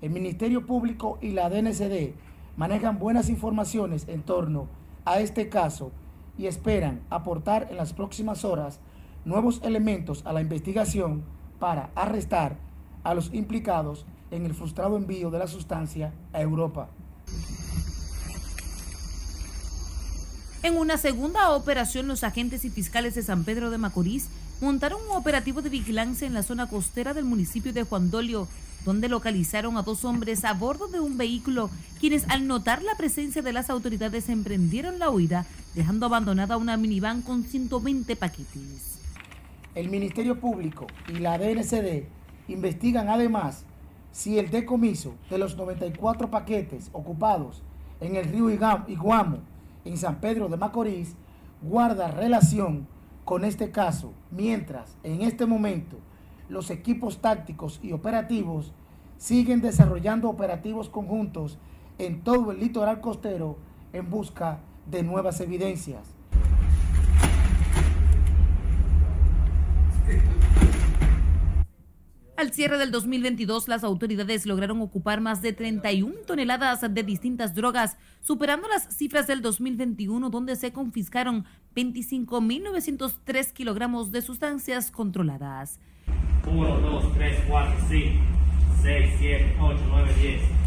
El 0.01 0.11
Ministerio 0.11 0.65
Público 0.65 1.17
y 1.21 1.31
la 1.31 1.49
DNCD 1.49 2.13
manejan 2.55 2.97
buenas 2.97 3.27
informaciones 3.27 4.07
en 4.07 4.21
torno 4.21 4.69
a 5.03 5.19
este 5.19 5.49
caso 5.49 5.91
y 6.37 6.47
esperan 6.47 7.01
aportar 7.09 7.67
en 7.71 7.75
las 7.75 7.91
próximas 7.91 8.45
horas 8.45 8.79
nuevos 9.25 9.59
elementos 9.65 10.25
a 10.25 10.31
la 10.31 10.39
investigación 10.39 11.25
para 11.59 11.89
arrestar 11.95 12.55
a 13.03 13.13
los 13.13 13.33
implicados 13.33 14.05
en 14.31 14.45
el 14.45 14.53
frustrado 14.53 14.95
envío 14.95 15.29
de 15.29 15.39
la 15.39 15.47
sustancia 15.47 16.13
a 16.31 16.41
Europa. 16.41 16.87
En 20.63 20.77
una 20.77 20.95
segunda 20.97 21.51
operación, 21.51 22.07
los 22.07 22.23
agentes 22.23 22.63
y 22.63 22.69
fiscales 22.69 23.15
de 23.15 23.21
San 23.21 23.43
Pedro 23.43 23.69
de 23.69 23.77
Macorís 23.77 24.29
montaron 24.61 25.01
un 25.09 25.17
operativo 25.17 25.61
de 25.61 25.67
vigilancia 25.67 26.25
en 26.25 26.33
la 26.33 26.41
zona 26.41 26.67
costera 26.67 27.13
del 27.13 27.25
municipio 27.25 27.73
de 27.73 27.83
Juan 27.83 28.09
Dolio, 28.09 28.47
donde 28.85 29.09
localizaron 29.09 29.75
a 29.75 29.81
dos 29.81 30.05
hombres 30.05 30.45
a 30.45 30.53
bordo 30.53 30.87
de 30.87 31.01
un 31.01 31.17
vehículo, 31.17 31.69
quienes 31.99 32.23
al 32.29 32.47
notar 32.47 32.81
la 32.81 32.95
presencia 32.95 33.41
de 33.41 33.51
las 33.51 33.69
autoridades 33.69 34.29
emprendieron 34.29 34.99
la 34.99 35.09
huida, 35.09 35.45
dejando 35.75 36.05
abandonada 36.05 36.55
una 36.55 36.77
minivan 36.77 37.23
con 37.23 37.43
120 37.43 38.15
paquetes. 38.15 38.99
El 39.75 39.89
Ministerio 39.89 40.39
Público 40.39 40.87
y 41.09 41.19
la 41.19 41.37
DNCD 41.37 42.05
investigan 42.47 43.09
además 43.09 43.65
si 44.13 44.39
el 44.39 44.49
decomiso 44.49 45.15
de 45.29 45.39
los 45.39 45.57
94 45.57 46.31
paquetes 46.31 46.89
ocupados 46.93 47.61
en 47.99 48.15
el 48.15 48.25
río 48.31 48.49
Iguamo, 48.49 49.41
en 49.85 49.97
San 49.97 50.19
Pedro 50.19 50.49
de 50.49 50.57
Macorís, 50.57 51.15
guarda 51.61 52.09
relación 52.09 52.87
con 53.25 53.45
este 53.45 53.71
caso, 53.71 54.13
mientras 54.31 54.97
en 55.03 55.21
este 55.21 55.45
momento 55.45 55.97
los 56.49 56.69
equipos 56.69 57.19
tácticos 57.19 57.79
y 57.81 57.93
operativos 57.93 58.73
siguen 59.17 59.61
desarrollando 59.61 60.29
operativos 60.29 60.89
conjuntos 60.89 61.57
en 61.97 62.21
todo 62.21 62.51
el 62.51 62.59
litoral 62.59 62.99
costero 62.99 63.57
en 63.93 64.09
busca 64.09 64.59
de 64.85 65.03
nuevas 65.03 65.39
evidencias. 65.39 66.13
Al 72.35 72.51
cierre 72.51 72.79
del 72.79 72.89
2022, 72.89 73.67
las 73.67 73.83
autoridades 73.83 74.47
lograron 74.47 74.81
ocupar 74.81 75.21
más 75.21 75.43
de 75.43 75.53
31 75.53 76.15
toneladas 76.25 76.81
de 76.81 77.03
distintas 77.03 77.53
drogas, 77.53 77.97
superando 78.21 78.67
las 78.67 78.87
cifras 78.95 79.27
del 79.27 79.43
2021, 79.43 80.31
donde 80.31 80.55
se 80.55 80.73
confiscaron 80.73 81.45
25.903 81.75 83.53
kilogramos 83.53 84.11
de 84.11 84.23
sustancias 84.23 84.89
controladas. 84.89 85.79
1, 86.51 86.79
2, 86.79 87.13
3, 87.13 87.39
4, 87.47 87.73
5, 87.89 88.09
6, 88.81 89.09
7, 89.19 89.57
8, 89.61 89.79
9, 89.89 90.13
10. 90.19 90.62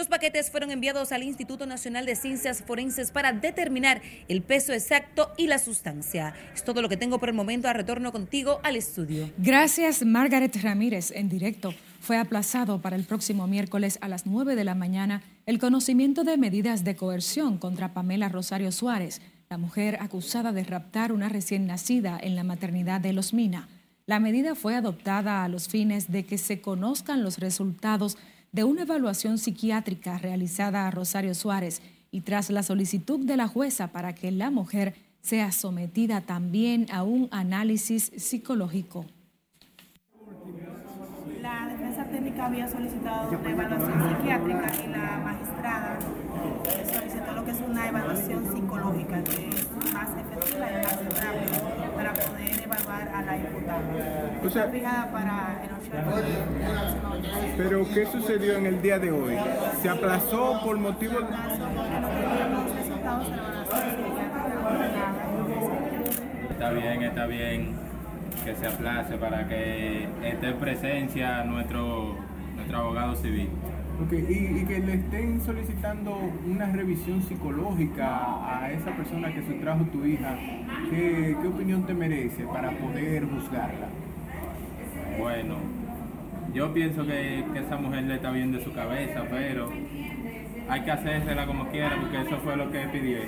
Los 0.00 0.08
paquetes 0.08 0.50
fueron 0.50 0.70
enviados 0.70 1.12
al 1.12 1.22
Instituto 1.22 1.66
Nacional 1.66 2.06
de 2.06 2.16
Ciencias 2.16 2.64
Forenses 2.66 3.10
para 3.10 3.34
determinar 3.34 4.00
el 4.28 4.40
peso 4.40 4.72
exacto 4.72 5.30
y 5.36 5.46
la 5.46 5.58
sustancia. 5.58 6.32
Es 6.54 6.64
todo 6.64 6.80
lo 6.80 6.88
que 6.88 6.96
tengo 6.96 7.18
por 7.18 7.28
el 7.28 7.34
momento. 7.34 7.68
A 7.68 7.74
retorno 7.74 8.10
contigo 8.10 8.60
al 8.62 8.76
estudio. 8.76 9.30
Gracias, 9.36 10.02
Margaret 10.02 10.56
Ramírez, 10.62 11.10
en 11.10 11.28
directo. 11.28 11.74
Fue 12.00 12.16
aplazado 12.16 12.80
para 12.80 12.96
el 12.96 13.04
próximo 13.04 13.46
miércoles 13.46 13.98
a 14.00 14.08
las 14.08 14.24
9 14.24 14.56
de 14.56 14.64
la 14.64 14.74
mañana 14.74 15.20
el 15.44 15.58
conocimiento 15.58 16.24
de 16.24 16.38
medidas 16.38 16.82
de 16.82 16.96
coerción 16.96 17.58
contra 17.58 17.92
Pamela 17.92 18.30
Rosario 18.30 18.72
Suárez, 18.72 19.20
la 19.50 19.58
mujer 19.58 19.98
acusada 20.00 20.52
de 20.52 20.64
raptar 20.64 21.12
una 21.12 21.28
recién 21.28 21.66
nacida 21.66 22.18
en 22.18 22.36
la 22.36 22.42
maternidad 22.42 23.02
de 23.02 23.12
Los 23.12 23.34
Mina. 23.34 23.68
La 24.06 24.18
medida 24.18 24.54
fue 24.54 24.76
adoptada 24.76 25.44
a 25.44 25.48
los 25.48 25.68
fines 25.68 26.10
de 26.10 26.24
que 26.24 26.38
se 26.38 26.62
conozcan 26.62 27.22
los 27.22 27.36
resultados 27.36 28.16
de 28.52 28.64
una 28.64 28.82
evaluación 28.82 29.38
psiquiátrica 29.38 30.18
realizada 30.18 30.86
a 30.86 30.90
Rosario 30.90 31.34
Suárez 31.34 31.82
y 32.10 32.22
tras 32.22 32.50
la 32.50 32.62
solicitud 32.62 33.20
de 33.20 33.36
la 33.36 33.48
jueza 33.48 33.88
para 33.88 34.14
que 34.14 34.30
la 34.30 34.50
mujer 34.50 34.94
sea 35.20 35.52
sometida 35.52 36.22
también 36.22 36.86
a 36.92 37.02
un 37.02 37.28
análisis 37.30 38.10
psicológico. 38.16 39.06
La 41.40 41.68
defensa 41.68 42.04
técnica 42.04 42.46
había 42.46 42.68
solicitado 42.68 43.38
una 43.38 43.50
evaluación 43.50 44.16
psiquiátrica 44.16 44.84
y 44.84 44.88
la 44.88 45.18
magistrada 45.18 45.98
solicitó 46.92 47.32
lo 47.32 47.44
que 47.44 47.50
es 47.50 47.60
una 47.60 47.88
evaluación 47.88 48.52
psicológica, 48.52 49.22
que 49.24 49.48
es 49.48 49.92
más 49.92 50.08
efectiva 50.16 50.66
y 50.70 50.74
más 50.84 50.96
rápida 50.96 51.90
para 51.94 52.12
poder 52.12 52.62
evaluar 52.64 53.08
a 53.08 53.22
la 53.22 53.36
imputada. 53.36 53.80
O 54.44 54.50
sea, 54.50 54.68
fijada 54.68 55.12
para 55.12 55.62
el 55.64 55.70
8 55.80 55.90
de 55.96 57.56
Pero, 57.56 57.88
¿qué 57.94 58.06
sucedió 58.06 58.56
en 58.56 58.66
el 58.66 58.82
día 58.82 58.98
de 58.98 59.10
hoy? 59.10 59.36
¿Se 59.82 59.88
aplazó 59.88 60.60
por 60.64 60.78
motivo 60.78 61.20
de...? 61.20 61.26
Está 66.50 66.70
bien, 66.70 67.02
está 67.02 67.26
bien 67.26 67.90
que 68.44 68.54
se 68.54 68.66
aplace 68.66 69.16
para 69.16 69.46
que 69.46 70.08
esté 70.22 70.48
en 70.48 70.56
presencia 70.56 71.44
nuestro, 71.44 72.16
nuestro 72.56 72.78
abogado 72.78 73.14
civil. 73.16 73.50
Okay. 74.06 74.24
Y, 74.28 74.60
y, 74.60 74.64
que 74.64 74.78
le 74.78 74.94
estén 74.94 75.40
solicitando 75.44 76.16
una 76.46 76.66
revisión 76.72 77.22
psicológica 77.22 78.62
a 78.62 78.72
esa 78.72 78.96
persona 78.96 79.32
que 79.34 79.42
sustrajo 79.42 79.84
tu 79.92 80.04
hija, 80.06 80.38
¿qué, 80.88 81.36
qué 81.40 81.48
opinión 81.48 81.84
te 81.84 81.92
merece 81.92 82.44
para 82.44 82.70
poder 82.78 83.26
juzgarla? 83.26 83.88
Bueno, 85.18 85.56
yo 86.54 86.72
pienso 86.72 87.04
que, 87.04 87.44
que, 87.52 87.58
esa 87.58 87.76
mujer 87.76 88.04
le 88.04 88.14
está 88.14 88.30
bien 88.30 88.52
de 88.52 88.64
su 88.64 88.72
cabeza, 88.72 89.24
pero 89.28 89.70
hay 90.68 90.80
que 90.82 90.90
hacérsela 90.90 91.46
como 91.46 91.68
quiera, 91.68 92.00
porque 92.00 92.22
eso 92.22 92.38
fue 92.42 92.56
lo 92.56 92.70
que 92.70 92.80
pidió. 92.88 93.18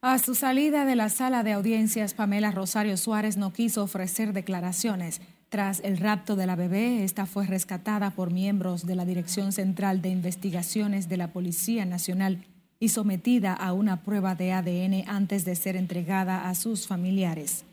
A 0.00 0.18
su 0.18 0.34
salida 0.34 0.84
de 0.84 0.96
la 0.96 1.08
sala 1.08 1.42
de 1.44 1.52
audiencias, 1.52 2.14
Pamela 2.14 2.50
Rosario 2.50 2.96
Suárez 2.96 3.36
no 3.36 3.52
quiso 3.52 3.84
ofrecer 3.84 4.32
declaraciones. 4.32 5.20
Tras 5.48 5.80
el 5.82 5.96
rapto 5.96 6.36
de 6.36 6.46
la 6.46 6.56
bebé, 6.56 7.04
esta 7.04 7.24
fue 7.24 7.46
rescatada 7.46 8.10
por 8.10 8.30
miembros 8.30 8.84
de 8.84 8.94
la 8.94 9.06
Dirección 9.06 9.52
Central 9.52 10.02
de 10.02 10.10
Investigaciones 10.10 11.08
de 11.08 11.16
la 11.16 11.32
Policía 11.32 11.86
Nacional 11.86 12.44
y 12.78 12.90
sometida 12.90 13.54
a 13.54 13.72
una 13.72 14.02
prueba 14.02 14.34
de 14.34 14.52
ADN 14.52 15.08
antes 15.08 15.46
de 15.46 15.56
ser 15.56 15.76
entregada 15.76 16.50
a 16.50 16.54
sus 16.54 16.86
familiares. 16.86 17.64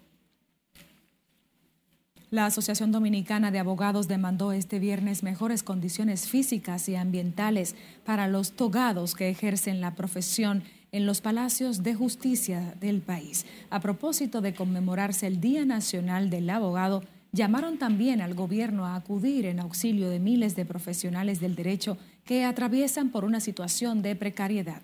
La 2.32 2.46
Asociación 2.46 2.92
Dominicana 2.92 3.52
de 3.52 3.60
Abogados 3.60 4.08
demandó 4.08 4.52
este 4.52 4.80
viernes 4.80 5.22
mejores 5.22 5.62
condiciones 5.62 6.28
físicas 6.28 6.88
y 6.90 6.96
ambientales 6.96 7.76
para 8.06 8.28
los 8.28 8.54
togados 8.54 9.16
que 9.16 9.30
ejercen 9.30 9.80
la 9.80 9.96
profesión 9.96 10.64
en 10.92 11.06
los 11.06 11.22
palacios 11.22 11.84
de 11.84 11.94
justicia 11.94 12.74
del 12.80 13.02
país. 13.02 13.46
A 13.70 13.82
propósito 13.82 14.42
de 14.42 14.54
conmemorarse 14.54 15.28
el 15.28 15.42
Día 15.42 15.66
Nacional 15.66 16.30
del 16.30 16.50
Abogado, 16.50 17.04
llamaron 17.36 17.78
también 17.78 18.22
al 18.22 18.34
gobierno 18.34 18.86
a 18.86 18.96
acudir 18.96 19.46
en 19.46 19.60
auxilio 19.60 20.10
de 20.10 20.20
miles 20.20 20.56
de 20.56 20.66
profesionales 20.66 21.42
del 21.42 21.56
derecho 21.56 21.98
que 22.24 22.46
atraviesan 22.46 23.12
por 23.12 23.26
una 23.26 23.42
situación 23.42 24.02
de 24.02 24.16
precariedad. 24.16 24.82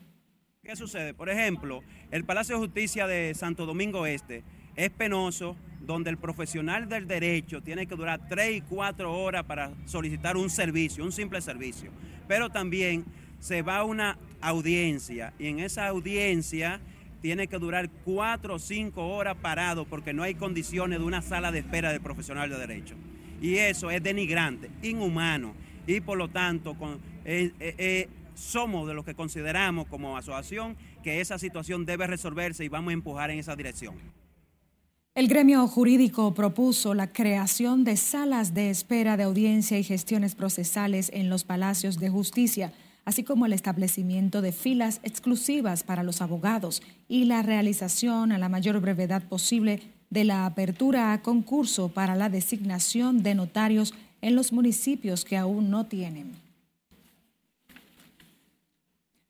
¿Qué 0.61 0.75
sucede? 0.75 1.13
Por 1.13 1.29
ejemplo, 1.29 1.81
el 2.11 2.25
Palacio 2.25 2.55
de 2.55 2.65
Justicia 2.65 3.07
de 3.07 3.33
Santo 3.33 3.65
Domingo 3.65 4.05
Este 4.05 4.43
es 4.75 4.89
penoso, 4.91 5.55
donde 5.79 6.09
el 6.09 6.17
profesional 6.17 6.87
del 6.87 7.07
derecho 7.07 7.61
tiene 7.61 7.87
que 7.87 7.95
durar 7.95 8.27
tres 8.27 8.57
y 8.57 8.61
cuatro 8.61 9.17
horas 9.17 9.45
para 9.45 9.71
solicitar 9.85 10.35
un 10.37 10.49
servicio, 10.49 11.03
un 11.03 11.11
simple 11.11 11.41
servicio. 11.41 11.91
Pero 12.27 12.49
también 12.49 13.05
se 13.39 13.61
va 13.61 13.77
a 13.77 13.83
una 13.85 14.19
audiencia 14.41 15.33
y 15.39 15.47
en 15.47 15.59
esa 15.59 15.87
audiencia 15.87 16.81
tiene 17.21 17.47
que 17.47 17.60
durar 17.60 17.89
cuatro 18.03 18.55
o 18.55 18.60
cinco 18.60 19.07
horas 19.07 19.38
parado 19.41 19.86
porque 19.86 20.13
no 20.13 20.23
hay 20.23 20.36
condiciones 20.36 20.99
de 20.99 21.05
una 21.05 21.21
sala 21.21 21.51
de 21.51 21.60
espera 21.60 21.91
del 21.91 22.01
profesional 22.01 22.49
de 22.49 22.57
derecho. 22.57 22.95
Y 23.41 23.55
eso 23.55 23.89
es 23.89 24.03
denigrante, 24.03 24.69
inhumano 24.81 25.53
y 25.88 26.01
por 26.01 26.17
lo 26.17 26.27
tanto 26.27 26.75
eh, 27.25 27.51
eh, 27.60 27.75
eh, 27.77 28.10
somos 28.36 28.88
de 28.88 28.93
los 28.93 29.05
que 29.05 29.15
consideramos 29.15 29.88
como 29.88 30.17
asociación 30.17 30.77
que 31.03 31.21
esa 31.21 31.39
situación 31.39 31.86
debe 31.86 32.07
resolverse 32.07 32.63
y 32.63 32.69
vamos 32.69 32.91
a 32.91 32.93
empujar 32.93 33.31
en 33.31 33.39
esa 33.39 33.55
dirección. 33.55 33.95
El 35.13 35.27
gremio 35.27 35.67
jurídico 35.67 36.34
propuso 36.34 36.93
la 36.93 37.12
creación 37.12 37.84
de 37.84 37.97
salas 37.97 38.53
de 38.53 38.69
espera 38.69 39.17
de 39.17 39.23
audiencia 39.23 39.77
y 39.77 39.84
gestiones 39.84 40.36
procesales 40.36 41.10
en 41.13 41.29
los 41.29 41.43
palacios 41.43 41.99
de 41.99 42.10
justicia, 42.10 42.71
así 43.05 43.23
como 43.23 43.45
el 43.45 43.53
establecimiento 43.53 44.41
de 44.41 44.51
filas 44.51 44.99
exclusivas 45.03 45.83
para 45.83 46.03
los 46.03 46.21
abogados 46.21 46.81
y 47.07 47.25
la 47.25 47.41
realización 47.41 48.31
a 48.31 48.37
la 48.37 48.49
mayor 48.49 48.79
brevedad 48.79 49.23
posible 49.23 49.81
de 50.09 50.23
la 50.23 50.45
apertura 50.45 51.13
a 51.13 51.21
concurso 51.21 51.89
para 51.89 52.15
la 52.15 52.29
designación 52.29 53.23
de 53.23 53.35
notarios 53.35 53.93
en 54.21 54.35
los 54.35 54.51
municipios 54.53 55.25
que 55.25 55.37
aún 55.37 55.69
no 55.69 55.85
tienen. 55.85 56.33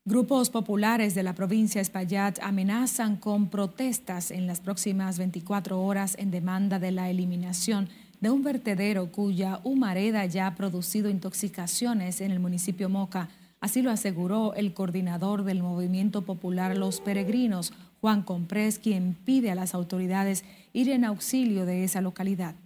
Grupos 0.04 0.50
populares 0.50 1.14
de 1.14 1.22
la 1.22 1.32
provincia 1.32 1.78
de 1.78 1.82
Espaillat 1.82 2.40
amenazan 2.42 3.14
con 3.14 3.48
protestas 3.48 4.32
en 4.32 4.48
las 4.48 4.58
próximas 4.58 5.16
24 5.16 5.80
horas 5.80 6.16
en 6.18 6.32
demanda 6.32 6.80
de 6.80 6.90
la 6.90 7.08
eliminación 7.08 7.88
de 8.20 8.30
un 8.30 8.42
vertedero 8.42 9.12
cuya 9.12 9.60
humareda 9.62 10.26
ya 10.26 10.48
ha 10.48 10.54
producido 10.56 11.08
intoxicaciones 11.08 12.20
en 12.20 12.32
el 12.32 12.40
municipio 12.40 12.88
Moca. 12.88 13.28
Así 13.62 13.80
lo 13.80 13.90
aseguró 13.92 14.54
el 14.54 14.74
coordinador 14.74 15.44
del 15.44 15.62
movimiento 15.62 16.22
popular 16.22 16.76
Los 16.76 17.00
Peregrinos, 17.00 17.72
Juan 18.00 18.22
Comprés, 18.22 18.80
quien 18.80 19.14
pide 19.14 19.52
a 19.52 19.54
las 19.54 19.72
autoridades 19.72 20.44
ir 20.72 20.90
en 20.90 21.04
auxilio 21.04 21.64
de 21.64 21.84
esa 21.84 22.00
localidad. 22.00 22.56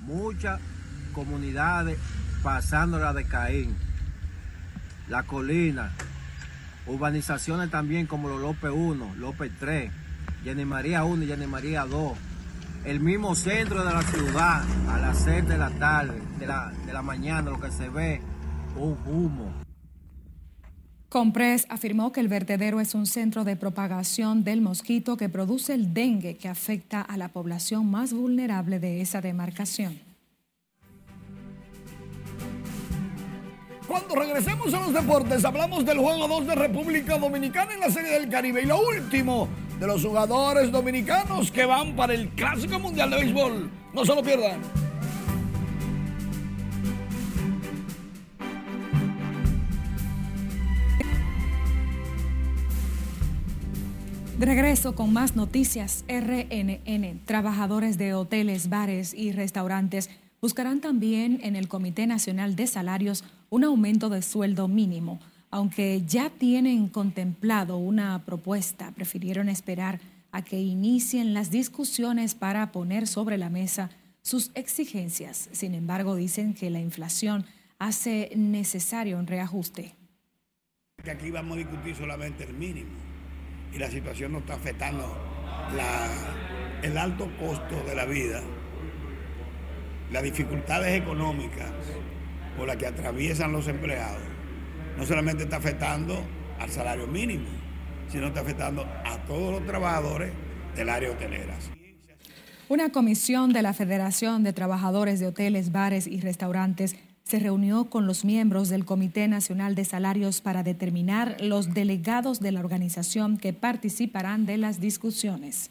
Muchas 0.00 0.60
comunidades 1.14 1.96
pasando 2.42 2.98
la 2.98 3.12
de 3.12 3.24
Caín 3.24 3.76
la 5.08 5.22
colina, 5.22 5.92
urbanizaciones 6.86 7.70
también 7.70 8.06
como 8.06 8.28
los 8.28 8.40
López 8.40 8.72
1, 8.74 9.14
López 9.16 9.52
3, 9.60 9.92
Jenny 10.42 10.64
María 10.64 11.04
1 11.04 11.22
y 11.22 11.26
Jenny 11.28 11.46
María 11.46 11.84
2. 11.84 12.18
El 12.84 12.98
mismo 12.98 13.36
centro 13.36 13.84
de 13.84 13.92
la 13.92 14.02
ciudad, 14.02 14.64
a 14.88 14.98
las 14.98 15.22
6 15.22 15.46
de 15.46 15.58
la 15.58 15.70
tarde, 15.70 16.20
de 16.40 16.46
la, 16.46 16.72
de 16.84 16.92
la 16.92 17.02
mañana, 17.02 17.50
lo 17.50 17.60
que 17.60 17.70
se 17.70 17.88
ve, 17.88 18.20
un 18.76 18.96
humo. 19.06 19.52
Compres 21.08 21.66
afirmó 21.68 22.10
que 22.10 22.20
el 22.20 22.28
vertedero 22.28 22.80
es 22.80 22.94
un 22.94 23.06
centro 23.06 23.44
de 23.44 23.54
propagación 23.54 24.44
del 24.44 24.62
mosquito 24.62 25.18
que 25.18 25.28
produce 25.28 25.74
el 25.74 25.92
dengue 25.92 26.38
que 26.38 26.48
afecta 26.48 27.02
a 27.02 27.18
la 27.18 27.28
población 27.28 27.90
más 27.90 28.14
vulnerable 28.14 28.78
de 28.78 29.02
esa 29.02 29.20
demarcación. 29.20 30.00
Cuando 33.86 34.14
regresemos 34.14 34.72
a 34.72 34.80
los 34.80 34.94
deportes, 34.94 35.44
hablamos 35.44 35.84
del 35.84 35.98
juego 35.98 36.26
2 36.26 36.46
de 36.46 36.54
República 36.54 37.18
Dominicana 37.18 37.74
en 37.74 37.80
la 37.80 37.90
Serie 37.90 38.12
del 38.12 38.30
Caribe 38.30 38.62
y 38.62 38.66
lo 38.66 38.80
último 38.80 39.48
de 39.78 39.86
los 39.86 40.02
jugadores 40.02 40.72
dominicanos 40.72 41.50
que 41.50 41.66
van 41.66 41.94
para 41.94 42.14
el 42.14 42.30
Clásico 42.30 42.78
Mundial 42.78 43.10
de 43.10 43.16
Béisbol. 43.16 43.70
No 43.92 44.06
se 44.06 44.14
lo 44.14 44.22
pierdan. 44.22 44.60
De 54.42 54.46
regreso 54.46 54.96
con 54.96 55.12
más 55.12 55.36
noticias 55.36 56.04
RNN. 56.08 57.20
Trabajadores 57.26 57.96
de 57.96 58.12
hoteles, 58.12 58.68
bares 58.68 59.14
y 59.14 59.30
restaurantes 59.30 60.10
buscarán 60.40 60.80
también 60.80 61.38
en 61.44 61.54
el 61.54 61.68
Comité 61.68 62.08
Nacional 62.08 62.56
de 62.56 62.66
Salarios 62.66 63.22
un 63.50 63.62
aumento 63.62 64.08
de 64.08 64.20
sueldo 64.20 64.66
mínimo. 64.66 65.20
Aunque 65.52 66.02
ya 66.04 66.28
tienen 66.28 66.88
contemplado 66.88 67.76
una 67.76 68.24
propuesta, 68.24 68.90
prefirieron 68.90 69.48
esperar 69.48 70.00
a 70.32 70.42
que 70.42 70.58
inicien 70.58 71.34
las 71.34 71.52
discusiones 71.52 72.34
para 72.34 72.72
poner 72.72 73.06
sobre 73.06 73.38
la 73.38 73.48
mesa 73.48 73.90
sus 74.22 74.50
exigencias. 74.56 75.50
Sin 75.52 75.72
embargo, 75.72 76.16
dicen 76.16 76.54
que 76.54 76.68
la 76.68 76.80
inflación 76.80 77.46
hace 77.78 78.32
necesario 78.34 79.20
un 79.20 79.28
reajuste. 79.28 79.94
Aquí 81.08 81.30
vamos 81.30 81.54
a 81.54 81.58
discutir 81.58 81.94
solamente 81.94 82.42
el 82.42 82.54
mínimo 82.54 83.11
y 83.74 83.78
la 83.78 83.90
situación 83.90 84.32
nos 84.32 84.42
está 84.42 84.54
afectando 84.54 85.16
el 86.82 86.98
alto 86.98 87.30
costo 87.38 87.82
de 87.84 87.94
la 87.94 88.04
vida 88.04 88.42
las 90.12 90.22
dificultades 90.22 91.00
económicas 91.00 91.70
por 92.56 92.66
las 92.66 92.76
que 92.76 92.86
atraviesan 92.86 93.50
los 93.50 93.66
empleados, 93.66 94.20
no 94.98 95.06
solamente 95.06 95.44
está 95.44 95.56
afectando 95.56 96.22
al 96.60 96.70
salario 96.70 97.06
mínimo, 97.06 97.48
sino 98.08 98.26
está 98.26 98.40
afectando 98.40 98.82
a 98.82 99.16
todos 99.26 99.52
los 99.52 99.66
trabajadores 99.66 100.32
del 100.76 100.90
área 100.90 101.10
hotelera. 101.10 101.56
Una 102.68 102.90
comisión 102.90 103.52
de 103.52 103.62
la 103.62 103.72
Federación 103.72 104.44
de 104.44 104.52
Trabajadores 104.52 105.18
de 105.18 105.26
Hoteles, 105.26 105.72
Bares 105.72 106.06
y 106.06 106.20
Restaurantes 106.20 106.96
se 107.24 107.38
reunió 107.38 107.86
con 107.86 108.06
los 108.06 108.24
miembros 108.24 108.68
del 108.68 108.84
Comité 108.84 109.28
Nacional 109.28 109.74
de 109.74 109.84
Salarios 109.84 110.40
para 110.40 110.62
determinar 110.62 111.36
los 111.40 111.72
delegados 111.72 112.40
de 112.40 112.52
la 112.52 112.60
organización 112.60 113.38
que 113.38 113.52
participarán 113.52 114.46
de 114.46 114.58
las 114.58 114.80
discusiones. 114.80 115.70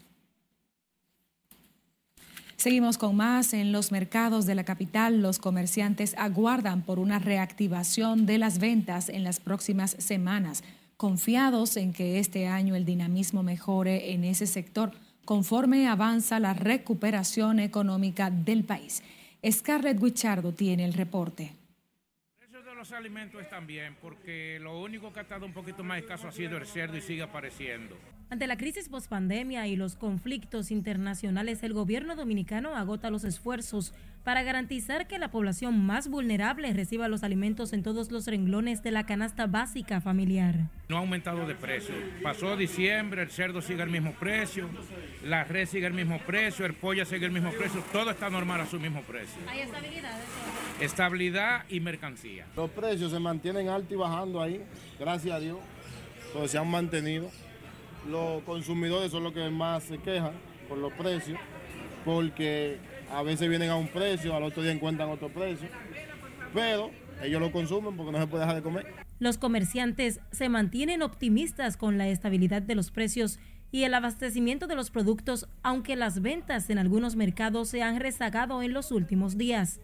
Seguimos 2.61 2.99
con 2.99 3.15
más. 3.15 3.53
En 3.53 3.71
los 3.71 3.91
mercados 3.91 4.45
de 4.45 4.53
la 4.53 4.63
capital, 4.63 5.21
los 5.23 5.39
comerciantes 5.39 6.13
aguardan 6.15 6.83
por 6.83 6.99
una 6.99 7.17
reactivación 7.17 8.27
de 8.27 8.37
las 8.37 8.59
ventas 8.59 9.09
en 9.09 9.23
las 9.23 9.39
próximas 9.39 9.95
semanas, 9.97 10.63
confiados 10.95 11.75
en 11.75 11.91
que 11.91 12.19
este 12.19 12.47
año 12.47 12.75
el 12.75 12.85
dinamismo 12.85 13.41
mejore 13.41 14.13
en 14.13 14.23
ese 14.23 14.45
sector 14.45 14.91
conforme 15.25 15.87
avanza 15.87 16.39
la 16.39 16.53
recuperación 16.53 17.59
económica 17.59 18.29
del 18.29 18.63
país. 18.63 19.01
Scarlett 19.49 19.99
Guichardo 19.99 20.53
tiene 20.53 20.85
el 20.85 20.93
reporte 20.93 21.53
los 22.81 22.93
alimentos 22.93 23.39
están 23.39 23.67
bien, 23.67 23.95
porque 24.01 24.57
lo 24.59 24.81
único 24.81 25.13
que 25.13 25.19
ha 25.19 25.21
estado 25.21 25.45
un 25.45 25.53
poquito 25.53 25.83
más 25.83 25.99
escaso 25.99 26.27
ha 26.27 26.31
sido 26.31 26.57
el 26.57 26.65
cerdo 26.65 26.97
y 26.97 27.01
sigue 27.01 27.21
apareciendo. 27.21 27.95
Ante 28.31 28.47
la 28.47 28.57
crisis 28.57 28.89
pospandemia 28.89 29.67
y 29.67 29.75
los 29.75 29.95
conflictos 29.95 30.71
internacionales, 30.71 31.61
el 31.61 31.73
gobierno 31.73 32.15
dominicano 32.15 32.75
agota 32.75 33.11
los 33.11 33.23
esfuerzos 33.23 33.93
para 34.23 34.43
garantizar 34.43 35.07
que 35.07 35.17
la 35.17 35.31
población 35.31 35.83
más 35.85 36.07
vulnerable 36.07 36.71
reciba 36.73 37.07
los 37.07 37.23
alimentos 37.23 37.73
en 37.73 37.83
todos 37.83 38.11
los 38.11 38.27
renglones 38.27 38.83
de 38.83 38.91
la 38.91 39.05
canasta 39.05 39.47
básica 39.47 39.99
familiar. 40.01 40.55
No 40.89 40.97
ha 40.97 40.99
aumentado 40.99 41.47
de 41.47 41.55
precio. 41.55 41.95
Pasó 42.21 42.55
diciembre, 42.55 43.23
el 43.23 43.31
cerdo 43.31 43.61
sigue 43.61 43.81
el 43.81 43.89
mismo 43.89 44.13
precio, 44.13 44.69
la 45.23 45.43
red 45.43 45.67
sigue 45.67 45.87
el 45.87 45.93
mismo 45.93 46.19
precio, 46.19 46.65
el 46.65 46.73
pollo 46.73 47.05
sigue 47.05 47.25
el 47.25 47.31
mismo 47.31 47.51
precio, 47.51 47.83
todo 47.91 48.11
está 48.11 48.29
normal 48.29 48.61
a 48.61 48.65
su 48.65 48.79
mismo 48.79 49.01
precio. 49.01 49.41
¿Hay 49.47 49.61
estabilidad? 49.61 50.19
Estabilidad 50.79 51.65
y 51.69 51.79
mercancía. 51.79 52.45
Los 52.55 52.69
precios 52.69 53.11
se 53.11 53.19
mantienen 53.19 53.69
altos 53.69 53.91
y 53.91 53.95
bajando 53.95 54.41
ahí, 54.41 54.61
gracias 54.99 55.35
a 55.35 55.39
Dios. 55.39 55.57
Entonces 56.27 56.51
se 56.51 56.57
han 56.57 56.69
mantenido. 56.69 57.29
Los 58.09 58.43
consumidores 58.43 59.11
son 59.11 59.23
los 59.23 59.33
que 59.33 59.49
más 59.49 59.83
se 59.83 59.97
quejan 59.97 60.33
por 60.67 60.77
los 60.77 60.91
precios, 60.93 61.39
porque 62.03 62.79
a 63.11 63.23
veces 63.23 63.49
vienen 63.49 63.69
a 63.69 63.75
un 63.75 63.87
precio, 63.87 64.35
al 64.35 64.43
otro 64.43 64.63
día 64.63 64.71
encuentran 64.71 65.09
otro 65.09 65.29
precio. 65.29 65.67
Pero 66.53 66.91
ellos 67.21 67.41
lo 67.41 67.51
consumen 67.51 67.95
porque 67.95 68.11
no 68.11 68.19
se 68.19 68.27
puede 68.27 68.43
dejar 68.43 68.55
de 68.55 68.61
comer. 68.61 68.85
Los 69.19 69.37
comerciantes 69.37 70.19
se 70.31 70.49
mantienen 70.49 71.01
optimistas 71.01 71.77
con 71.77 71.97
la 71.97 72.07
estabilidad 72.07 72.61
de 72.61 72.75
los 72.75 72.91
precios 72.91 73.39
y 73.71 73.83
el 73.83 73.93
abastecimiento 73.93 74.67
de 74.67 74.75
los 74.75 74.91
productos, 74.91 75.47
aunque 75.63 75.95
las 75.95 76.21
ventas 76.21 76.69
en 76.69 76.77
algunos 76.77 77.15
mercados 77.15 77.69
se 77.69 77.83
han 77.83 77.99
rezagado 77.99 78.61
en 78.61 78.73
los 78.73 78.91
últimos 78.91 79.37
días. 79.37 79.79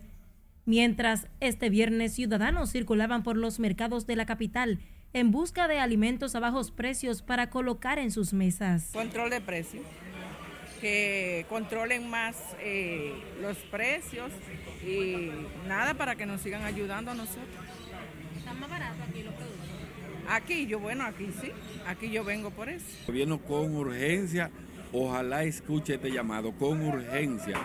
Mientras 0.65 1.27
este 1.39 1.69
viernes 1.69 2.13
ciudadanos 2.13 2.71
circulaban 2.71 3.23
por 3.23 3.37
los 3.37 3.59
mercados 3.59 4.05
de 4.05 4.17
la 4.17 4.25
capital 4.25 4.79
en 5.13 5.31
busca 5.31 5.67
de 5.67 5.79
alimentos 5.79 6.35
a 6.35 6.39
bajos 6.39 6.71
precios 6.71 7.21
para 7.21 7.49
colocar 7.49 7.97
en 7.99 8.11
sus 8.11 8.33
mesas. 8.33 8.89
Control 8.91 9.29
de 9.29 9.39
precios, 9.39 9.85
que 10.79 11.45
controlen 11.49 12.09
más 12.09 12.35
eh, 12.59 13.13
los 13.41 13.57
precios 13.57 14.31
y 14.85 15.31
nada 15.67 15.93
para 15.93 16.15
que 16.15 16.25
nos 16.25 16.41
sigan 16.41 16.63
ayudando 16.63 17.11
a 17.11 17.13
nosotros. 17.13 17.45
¿Están 18.37 18.59
más 18.59 18.69
baratos 18.69 19.01
aquí 19.09 19.23
los 19.23 19.33
productos? 19.33 19.67
Aquí 20.29 20.67
yo, 20.67 20.79
bueno, 20.79 21.05
aquí 21.05 21.29
sí, 21.41 21.51
aquí 21.85 22.09
yo 22.09 22.23
vengo 22.23 22.51
por 22.51 22.69
eso. 22.69 22.85
Gobierno 23.07 23.39
con 23.39 23.75
urgencia, 23.75 24.51
ojalá 24.91 25.43
escuche 25.43 25.95
este 25.95 26.11
llamado, 26.11 26.51
con 26.51 26.81
urgencia, 26.85 27.57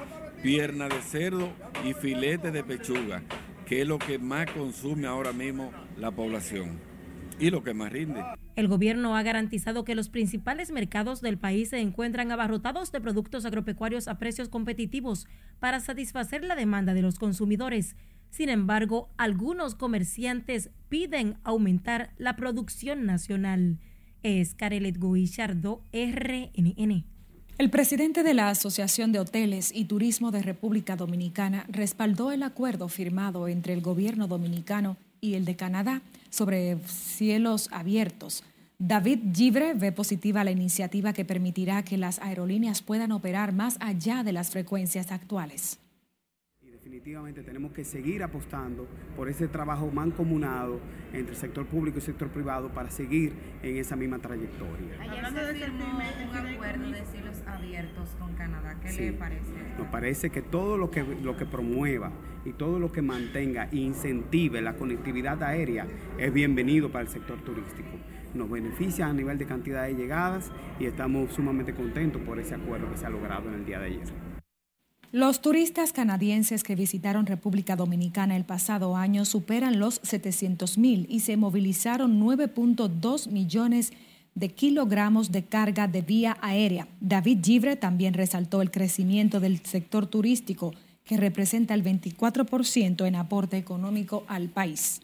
pierna 0.43 0.89
de 0.89 1.03
cerdo 1.03 1.53
y 1.85 1.93
filete 1.93 2.53
de 2.53 2.63
pechuga, 2.63 3.23
que 3.67 3.83
es 3.83 3.89
lo 3.89 3.99
que 3.99 4.19
más 4.19 4.51
consume 4.53 5.09
ahora 5.09 5.33
mismo 5.33 5.73
la 5.97 6.13
población 6.13 6.92
y 7.43 7.51
lo 7.51 7.65
que 7.65 7.75
más 7.75 7.93
rinde. 7.93 8.23
El 8.55 8.69
gobierno 8.69 9.17
ha 9.17 9.23
garantizado 9.25 9.85
que 9.85 9.97
los 9.97 10.09
principales 10.09 10.71
mercados 10.71 11.21
del 11.21 11.39
país 11.39 11.71
se 11.71 11.81
encuentran 11.81 12.31
abarrotados 12.31 12.93
de 12.93 13.01
productos 13.01 13.45
agropecuarios 13.45 14.07
a 14.07 14.19
precios 14.19 14.49
competitivos 14.49 15.27
para 15.59 15.81
satisfacer 15.81 16.45
la 16.45 16.55
demanda 16.55 16.95
de 16.95 17.03
los 17.03 17.19
consumidores. 17.19 17.97
Sin 18.31 18.49
embargo, 18.49 19.11
algunos 19.17 19.75
comerciantes 19.75 20.71
piden 20.89 21.37
aumentar 21.43 22.13
la 22.17 22.37
producción 22.37 23.07
nacional. 23.07 23.81
Es 24.23 24.55
Carelet 24.55 24.97
Guillardo, 25.01 25.83
RNN. 25.93 27.05
El 27.59 27.71
presidente 27.71 28.23
de 28.23 28.35
la 28.35 28.51
Asociación 28.51 29.11
de 29.11 29.19
Hoteles 29.19 29.73
y 29.75 29.87
Turismo 29.87 30.31
de 30.31 30.43
República 30.43 30.95
Dominicana 30.95 31.67
respaldó 31.69 32.31
el 32.31 32.45
acuerdo 32.45 32.89
firmado 32.89 33.49
entre 33.49 33.73
el 33.73 33.83
gobierno 33.83 34.29
dominicano 34.29 34.97
y 34.97 35.12
el 35.23 35.45
de 35.45 35.57
Canadá 35.57 36.03
sobre 36.31 36.79
cielos 36.87 37.69
abiertos. 37.73 38.43
David 38.79 39.21
Givre 39.33 39.75
ve 39.75 39.93
positiva 39.93 40.43
la 40.43 40.51
iniciativa 40.51 41.13
que 41.13 41.25
permitirá 41.25 41.85
que 41.85 41.97
las 41.97 42.19
aerolíneas 42.19 42.83
puedan 42.83 43.13
operar 43.13 43.53
más 43.53 43.77
allá 43.81 44.25
de 44.25 44.33
las 44.33 44.51
frecuencias 44.51 45.13
actuales 45.13 45.79
definitivamente 46.93 47.43
tenemos 47.43 47.73
que 47.73 47.85
seguir 47.85 48.23
apostando 48.23 48.87
por 49.17 49.27
ese 49.31 49.49
trabajo 49.49 49.91
mancomunado 49.91 50.79
entre 51.15 51.33
el 51.33 51.41
sector 51.41 51.65
público 51.65 51.97
y 51.97 52.01
el 52.01 52.05
sector 52.05 52.29
privado 52.29 52.69
para 52.69 52.91
seguir 52.91 53.33
en 53.63 53.79
esa 53.79 53.97
misma 53.97 54.19
trayectoria. 54.19 55.01
Hablando 55.01 55.41
se 55.41 55.55
firmó 55.55 55.85
un 55.87 56.47
acuerdo 56.47 56.91
de 56.91 57.05
cielos 57.07 57.39
abiertos 57.47 58.11
con 58.19 58.35
Canadá. 58.35 58.79
¿Qué 58.83 58.93
le 58.93 59.13
parece? 59.15 59.53
Nos 59.79 59.87
parece 59.87 60.29
que 60.29 60.43
todo 60.43 60.77
lo 60.77 60.91
que, 60.91 61.03
lo 61.03 61.35
que 61.35 61.47
promueva 61.47 62.13
y 62.45 62.53
todo 62.53 62.79
lo 62.79 62.93
que 62.93 63.01
mantenga 63.01 63.71
e 63.73 63.77
incentive 63.77 64.61
la 64.61 64.75
conectividad 64.75 65.43
aérea 65.43 65.87
es 66.19 66.31
bienvenido 66.31 66.93
para 66.93 67.05
el 67.05 67.09
sector 67.09 67.41
turístico. 67.41 67.89
Nos 68.35 68.51
beneficia 68.51 69.07
a 69.07 69.15
nivel 69.15 69.39
de 69.39 69.47
cantidad 69.47 69.85
de 69.85 69.95
llegadas 69.95 70.53
y 70.79 70.85
estamos 70.85 71.33
sumamente 71.33 71.73
contentos 71.73 72.21
por 72.21 72.39
ese 72.39 72.55
acuerdo 72.55 72.91
que 72.91 72.99
se 72.99 73.07
ha 73.07 73.11
logrado 73.11 73.49
en 73.49 73.55
el 73.55 73.65
día 73.65 73.79
de 73.79 73.87
ayer. 73.87 74.22
Los 75.13 75.43
turistas 75.43 75.93
canadienses 75.93 76.65
que 76.65 76.75
visitaron 76.75 77.27
República 77.27 77.77
Dominicana 77.77 78.35
el 78.35 78.47
pasado 78.47 78.97
año 78.97 79.27
superan 79.27 79.79
los 79.79 80.01
700 80.03 80.79
mil 80.79 81.07
y 81.11 81.21
se 81.21 81.37
movilizaron 81.37 82.19
9.2 82.19 83.29
millones 83.29 83.93
de 84.35 84.49
kilogramos 84.49 85.31
de 85.31 85.45
carga 85.45 85.87
de 85.87 86.01
vía 86.01 86.39
aérea. 86.41 86.89
David 87.03 87.41
Givre 87.45 87.77
también 87.77 88.15
resaltó 88.15 88.63
el 88.63 88.71
crecimiento 88.71 89.39
del 89.39 89.63
sector 89.67 90.07
turístico, 90.07 90.73
que 91.05 91.19
representa 91.19 91.75
el 91.75 91.85
24% 91.85 93.07
en 93.07 93.15
aporte 93.15 93.59
económico 93.59 94.25
al 94.29 94.49
país. 94.49 95.03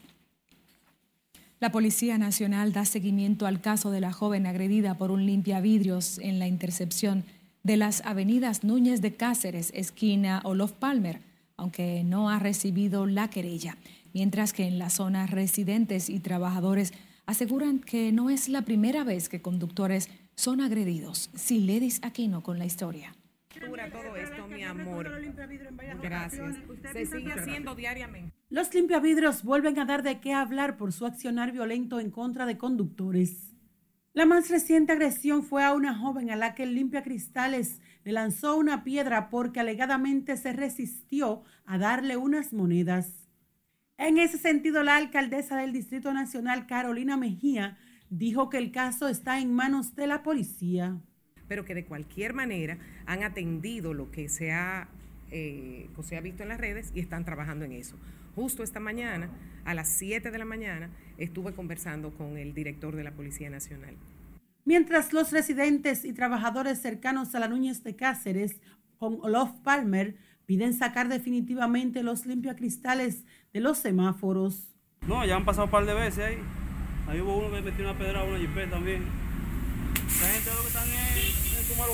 La 1.59 1.71
Policía 1.71 2.17
Nacional 2.17 2.73
da 2.73 2.85
seguimiento 2.85 3.45
al 3.45 3.61
caso 3.61 3.91
de 3.91 4.01
la 4.01 4.11
joven 4.11 4.47
agredida 4.47 4.97
por 4.97 5.11
un 5.11 5.27
limpiavidrios 5.27 6.17
en 6.17 6.39
la 6.39 6.47
intercepción 6.47 7.25
de 7.63 7.77
las 7.77 8.05
avenidas 8.05 8.63
Núñez 8.63 9.01
de 9.01 9.15
Cáceres, 9.15 9.71
esquina 9.75 10.41
Olof 10.43 10.73
Palmer, 10.73 11.21
aunque 11.57 12.03
no 12.03 12.29
ha 12.29 12.39
recibido 12.39 13.05
la 13.05 13.29
querella, 13.29 13.77
mientras 14.13 14.53
que 14.53 14.65
en 14.65 14.79
la 14.79 14.89
zona 14.89 15.27
residentes 15.27 16.09
y 16.09 16.19
trabajadores 16.19 16.93
aseguran 17.25 17.79
que 17.79 18.11
no 18.11 18.29
es 18.29 18.49
la 18.49 18.63
primera 18.63 19.03
vez 19.03 19.29
que 19.29 19.41
conductores 19.41 20.09
son 20.35 20.61
agredidos. 20.61 21.29
Siledis 21.35 21.99
Aquino 22.03 22.41
con 22.41 22.57
la 22.59 22.65
historia. 22.65 23.13
Todo 23.59 24.15
esto, 24.15 24.47
mi 24.47 24.63
amor. 24.63 25.09
Gracias. 26.01 26.55
Se 26.93 27.05
sigue 27.05 27.33
haciendo 27.33 27.75
diariamente. 27.75 28.33
Los 28.49 28.73
limpiavidrios 28.73 29.43
vuelven 29.43 29.77
a 29.79 29.85
dar 29.85 30.01
de 30.01 30.19
qué 30.19 30.33
hablar 30.33 30.77
por 30.77 30.93
su 30.93 31.05
accionar 31.05 31.51
violento 31.51 31.99
en 31.99 32.09
contra 32.09 32.45
de 32.45 32.57
conductores. 32.57 33.48
La 34.19 34.25
más 34.25 34.49
reciente 34.49 34.91
agresión 34.91 35.43
fue 35.43 35.63
a 35.63 35.71
una 35.71 35.95
joven 35.95 36.29
a 36.29 36.35
la 36.35 36.53
que 36.53 36.63
el 36.63 36.75
limpia 36.75 37.03
cristales 37.03 37.79
le 38.03 38.11
lanzó 38.11 38.57
una 38.57 38.83
piedra 38.83 39.29
porque 39.29 39.61
alegadamente 39.61 40.35
se 40.35 40.51
resistió 40.51 41.41
a 41.65 41.77
darle 41.77 42.17
unas 42.17 42.51
monedas. 42.51 43.29
En 43.97 44.17
ese 44.17 44.37
sentido, 44.37 44.83
la 44.83 44.97
alcaldesa 44.97 45.55
del 45.55 45.71
Distrito 45.71 46.11
Nacional, 46.11 46.67
Carolina 46.67 47.15
Mejía, 47.15 47.77
dijo 48.09 48.49
que 48.49 48.57
el 48.57 48.73
caso 48.73 49.07
está 49.07 49.39
en 49.39 49.53
manos 49.53 49.95
de 49.95 50.07
la 50.07 50.21
policía. 50.21 50.97
Pero 51.47 51.63
que 51.63 51.73
de 51.73 51.85
cualquier 51.85 52.33
manera 52.33 52.77
han 53.05 53.23
atendido 53.23 53.93
lo 53.93 54.11
que 54.11 54.27
se 54.27 54.51
ha, 54.51 54.89
eh, 55.31 55.89
se 56.03 56.17
ha 56.17 56.19
visto 56.19 56.43
en 56.43 56.49
las 56.49 56.59
redes 56.59 56.91
y 56.93 56.99
están 56.99 57.23
trabajando 57.23 57.63
en 57.63 57.71
eso. 57.71 57.95
Justo 58.39 58.63
esta 58.63 58.79
mañana, 58.79 59.29
a 59.65 59.73
las 59.73 59.89
7 59.89 60.31
de 60.31 60.37
la 60.37 60.45
mañana, 60.45 60.89
estuve 61.17 61.51
conversando 61.51 62.13
con 62.13 62.37
el 62.37 62.53
director 62.53 62.95
de 62.95 63.03
la 63.03 63.11
Policía 63.11 63.49
Nacional. 63.49 63.97
Mientras 64.63 65.11
los 65.11 65.33
residentes 65.33 66.05
y 66.05 66.13
trabajadores 66.13 66.81
cercanos 66.81 67.35
a 67.35 67.39
la 67.39 67.49
Núñez 67.49 67.83
de 67.83 67.97
Cáceres, 67.97 68.61
con 68.97 69.19
Olof 69.23 69.51
Palmer, 69.61 70.15
piden 70.45 70.73
sacar 70.73 71.09
definitivamente 71.09 72.01
los 72.01 72.25
limpiacristales 72.25 73.25
de 73.51 73.59
los 73.59 73.77
semáforos. 73.77 74.73
No, 75.05 75.25
ya 75.25 75.35
han 75.35 75.43
pasado 75.43 75.65
un 75.65 75.71
par 75.71 75.85
de 75.85 75.95
veces 75.95 76.23
ahí. 76.23 76.37
Ahí 77.09 77.19
hubo 77.19 77.39
uno 77.39 77.53
que 77.53 77.61
metió 77.61 77.83
una 77.83 77.97
pedra 77.97 78.21
a 78.21 78.23
una 78.23 78.37
jipeta 78.37 78.71
también. 78.71 79.03
La 80.21 80.27
gente 80.29 80.49
lo 80.55 80.61
que 80.61 80.67
están 80.67 80.87
en, 80.87 81.71
en 81.71 81.77
malo 81.77 81.91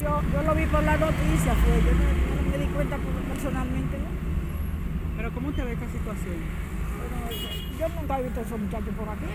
yo, 0.00 0.22
yo 0.32 0.42
lo 0.44 0.54
vi 0.54 0.64
por 0.64 0.82
la 0.82 0.96
noticia, 0.96 1.54
fue. 1.56 1.76
yo 1.76 1.92
no, 1.92 2.50
me 2.50 2.56
di 2.56 2.72
cuenta 2.72 2.96
personalmente. 3.28 4.09
¿Pero 5.20 5.34
cómo 5.34 5.52
te 5.52 5.62
ve 5.62 5.72
esta 5.72 5.86
situación? 5.92 6.34
yo 7.78 7.88
nunca 7.90 8.18
he 8.18 8.22
visto 8.22 8.40
a 8.40 8.42
esos 8.42 8.58
muchachos 8.58 8.94
por 8.94 9.06
aquí. 9.06 9.26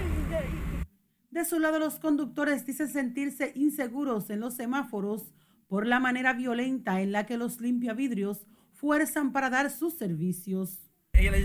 De 1.29 1.45
su 1.45 1.59
lado, 1.59 1.77
los 1.77 1.99
conductores 1.99 2.65
dicen 2.65 2.87
sentirse 2.87 3.51
inseguros 3.53 4.31
en 4.31 4.39
los 4.39 4.55
semáforos 4.55 5.31
por 5.67 5.85
la 5.85 5.99
manera 5.99 6.33
violenta 6.33 7.01
en 7.01 7.11
la 7.11 7.27
que 7.27 7.37
los 7.37 7.61
limpiavidrios 7.61 8.47
fuerzan 8.73 9.31
para 9.31 9.51
dar 9.51 9.69
sus 9.69 9.93
servicios. 9.93 10.89
Ellos 11.13 11.35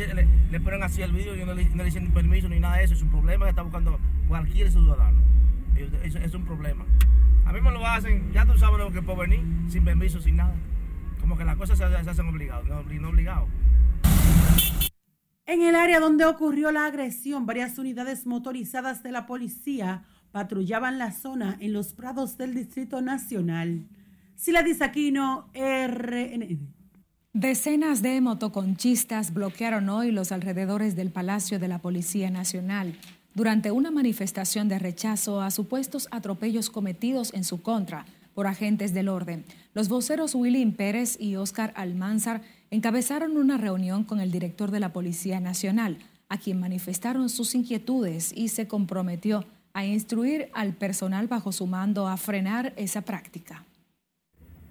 le, 0.51 0.61
ponen 0.61 0.85
así 0.85 1.03
el 1.03 1.13
vidrio 1.13 1.37
y 1.37 1.45
no 1.45 1.53
le, 1.53 1.69
no 1.69 1.77
le 1.77 1.85
dicen 1.85 2.05
ni 2.05 2.11
permiso 2.11 2.49
ni 2.49 2.61
nada 2.61 2.79
de 2.79 2.85
eso. 2.85 2.95
Es 2.95 3.03
un 3.03 3.11
problema 3.11 3.45
que 3.45 3.51
está 3.51 3.61
buscando 3.61 4.01
cualquier 4.27 4.71
ciudadano. 4.71 5.21
Es, 6.03 6.15
es 6.15 6.33
un 6.33 6.47
problema. 6.47 6.87
A 7.45 7.53
mí 7.53 7.61
me 7.61 7.71
lo 7.73 7.87
hacen, 7.87 8.33
ya 8.33 8.47
tú 8.47 8.57
sabes 8.57 8.79
lo 8.79 8.91
que 8.91 9.03
puedo 9.03 9.19
venir, 9.19 9.41
sin 9.69 9.85
permiso, 9.85 10.19
sin 10.19 10.37
nada. 10.37 10.55
Como 11.21 11.37
que 11.37 11.45
las 11.45 11.57
cosas 11.57 11.77
se, 11.77 11.85
hacen 11.85 12.27
obligados, 12.27 12.67
no, 12.67 12.83
no 12.83 13.09
obligados. 13.11 13.51
En 15.47 15.63
el 15.63 15.75
área 15.75 15.99
donde 15.99 16.25
ocurrió 16.25 16.71
la 16.71 16.87
agresión, 16.87 17.45
varias 17.45 17.77
unidades 17.77 18.25
motorizadas 18.25 19.03
de 19.03 19.11
la 19.11 19.27
policía 19.27 20.05
patrullaban 20.31 20.99
la 20.99 21.13
zona 21.13 21.57
en 21.61 21.73
los 21.73 21.93
prados 21.93 22.37
del 22.39 22.55
Distrito 22.55 23.01
Nacional. 23.01 23.89
Sila 24.37 24.65
Aquino, 24.81 25.51
RNN. 25.55 26.61
Decenas 27.33 28.03
de 28.03 28.21
motoconchistas 28.21 29.35
bloquearon 29.35 29.89
hoy 29.89 30.13
los 30.13 30.33
alrededores 30.33 30.97
del 30.97 31.11
Palacio 31.11 31.59
de 31.59 31.69
la 31.69 31.79
Policía 31.79 32.31
Nacional 32.31 32.97
durante 33.35 33.71
una 33.71 33.91
manifestación 33.91 34.69
de 34.69 34.79
rechazo 34.79 35.41
a 35.41 35.51
supuestos 35.51 36.09
atropellos 36.11 36.71
cometidos 36.71 37.35
en 37.35 37.45
su 37.45 37.63
contra 37.63 38.07
por 38.35 38.47
agentes 38.47 38.95
del 38.95 39.09
orden. 39.09 39.45
Los 39.75 39.89
voceros 39.89 40.35
William 40.35 40.73
Pérez 40.73 41.17
y 41.21 41.37
Oscar 41.37 41.73
Almanzar 41.77 42.43
encabezaron 42.71 43.37
una 43.37 43.59
reunión 43.59 44.05
con 44.05 44.21
el 44.21 44.31
director 44.31 44.71
de 44.71 44.81
la 44.81 44.93
Policía 44.93 45.41
Nacional, 45.41 45.99
a 46.29 46.39
quien 46.39 46.61
manifestaron 46.61 47.29
sus 47.29 47.55
inquietudes 47.55 48.33
y 48.35 48.49
se 48.49 48.69
comprometió 48.69 49.45
a 49.73 49.85
instruir 49.85 50.49
al 50.53 50.75
personal 50.75 51.27
bajo 51.27 51.53
su 51.53 51.67
mando 51.67 52.09
a 52.09 52.17
frenar 52.17 52.73
esa 52.77 53.03
práctica. 53.03 53.65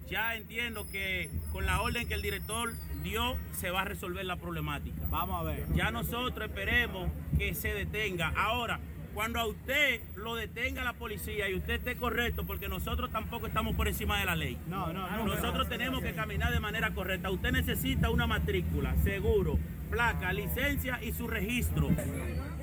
Ya 0.09 0.35
entiendo 0.35 0.87
que 0.91 1.29
con 1.51 1.65
la 1.65 1.81
orden 1.81 2.07
que 2.07 2.15
el 2.15 2.21
director 2.21 2.73
dio 3.03 3.35
se 3.51 3.69
va 3.69 3.81
a 3.81 3.85
resolver 3.85 4.25
la 4.25 4.37
problemática. 4.37 5.01
Vamos 5.09 5.39
a 5.39 5.43
ver. 5.43 5.65
Ya 5.75 5.91
nosotros 5.91 6.49
esperemos 6.49 7.11
que 7.37 7.53
se 7.53 7.73
detenga. 7.73 8.33
Ahora, 8.35 8.79
cuando 9.19 9.39
a 9.41 9.47
usted 9.47 9.99
lo 10.15 10.35
detenga 10.35 10.81
la 10.85 10.93
policía 10.93 11.49
y 11.49 11.53
usted 11.55 11.73
esté 11.73 11.97
correcto, 11.97 12.45
porque 12.47 12.69
nosotros 12.69 13.11
tampoco 13.11 13.47
estamos 13.47 13.75
por 13.75 13.89
encima 13.89 14.17
de 14.17 14.23
la 14.25 14.33
ley. 14.37 14.57
No, 14.69 14.93
no, 14.93 15.09
no. 15.09 15.25
Nosotros 15.25 15.67
tenemos 15.67 16.01
que 16.01 16.13
caminar 16.13 16.53
de 16.53 16.61
manera 16.61 16.91
correcta. 16.91 17.29
Usted 17.29 17.51
necesita 17.51 18.09
una 18.11 18.27
matrícula, 18.27 18.95
seguro. 19.03 19.59
placa, 19.91 20.31
licencia 20.31 21.03
y 21.03 21.11
su 21.11 21.27
registro. 21.27 21.89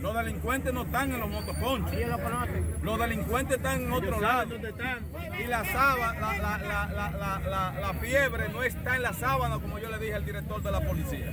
Los 0.00 0.14
delincuentes 0.16 0.72
no 0.72 0.84
están 0.84 1.12
en 1.12 1.20
los 1.20 1.28
motoconchos. 1.28 1.92
Lo. 1.92 2.84
Los 2.84 2.98
delincuentes 3.00 3.56
están 3.58 3.82
en 3.82 3.92
otro 3.92 4.08
Ellos 4.08 4.22
lado. 4.22 4.46
dónde 4.48 4.68
están. 4.70 4.98
Y 5.38 5.46
la, 5.48 5.62
sábana, 5.66 6.20
la, 6.38 6.38
la, 6.38 6.58
la, 6.58 6.86
la, 6.88 7.10
la, 7.10 7.40
la- 7.50 7.80
la 7.80 7.94
fiebre 8.00 8.48
no 8.48 8.62
está 8.62 8.96
en 8.96 9.02
la 9.02 9.12
sábana, 9.12 9.58
como 9.58 9.78
yo 9.78 9.90
le 9.90 9.98
dije 9.98 10.14
al 10.14 10.24
director 10.24 10.62
de 10.62 10.70
la 10.72 10.80
policía. 10.80 11.30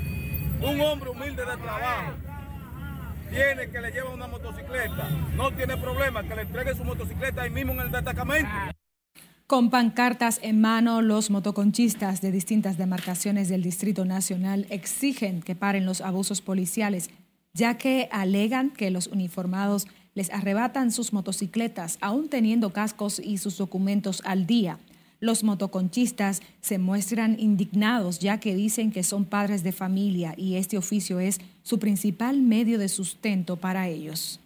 Un 0.60 0.82
hombre 0.82 1.12
humilde 1.12 1.46
de 1.46 1.58
trabajo 1.58 2.12
tiene 3.30 3.70
que 3.70 3.82
le 3.82 3.92
lleva 3.92 4.10
una 4.10 4.28
motocicleta. 4.28 5.10
No 5.36 5.52
tiene 5.52 5.78
problema 5.78 6.24
que 6.24 6.36
le 6.36 6.42
entregue 6.44 6.76
su 6.76 6.84
motocicleta 6.84 7.44
ahí 7.44 7.50
mismo 7.50 7.74
en 7.74 7.82
el 7.82 7.92
destacamento. 7.92 8.50
Con 9.48 9.70
pancartas 9.70 10.40
en 10.42 10.62
mano, 10.62 11.02
los 11.02 11.30
motoconchistas 11.30 12.22
de 12.22 12.32
distintas 12.32 12.78
demarcaciones 12.78 13.50
del 13.50 13.62
Distrito 13.62 14.06
Nacional 14.06 14.66
exigen 14.70 15.42
que 15.42 15.56
paren 15.56 15.86
los 15.86 16.02
abusos 16.02 16.42
policiales, 16.42 17.10
ya 17.54 17.78
que 17.78 18.10
alegan 18.12 18.72
que 18.72 18.90
los 18.90 19.08
uniformados 19.08 19.86
les 20.16 20.32
arrebatan 20.32 20.92
sus 20.92 21.14
motocicletas, 21.14 21.98
aún 22.02 22.30
teniendo 22.30 22.72
cascos 22.72 23.20
y 23.20 23.38
sus 23.38 23.58
documentos 23.58 24.22
al 24.26 24.48
día. 24.48 24.80
Los 25.24 25.46
motoconchistas 25.46 26.42
se 26.60 26.80
muestran 26.80 27.40
indignados 27.40 28.20
ya 28.20 28.42
que 28.42 28.56
dicen 28.56 28.92
que 28.92 29.04
son 29.04 29.24
padres 29.24 29.64
de 29.64 29.72
familia 29.72 30.34
y 30.36 30.58
este 30.58 30.78
oficio 30.78 31.22
es 31.22 31.40
su 31.62 31.80
principal 31.80 32.42
medio 32.42 32.78
de 32.78 32.90
sustento 32.90 33.56
para 33.56 33.88
ellos. 33.88 34.42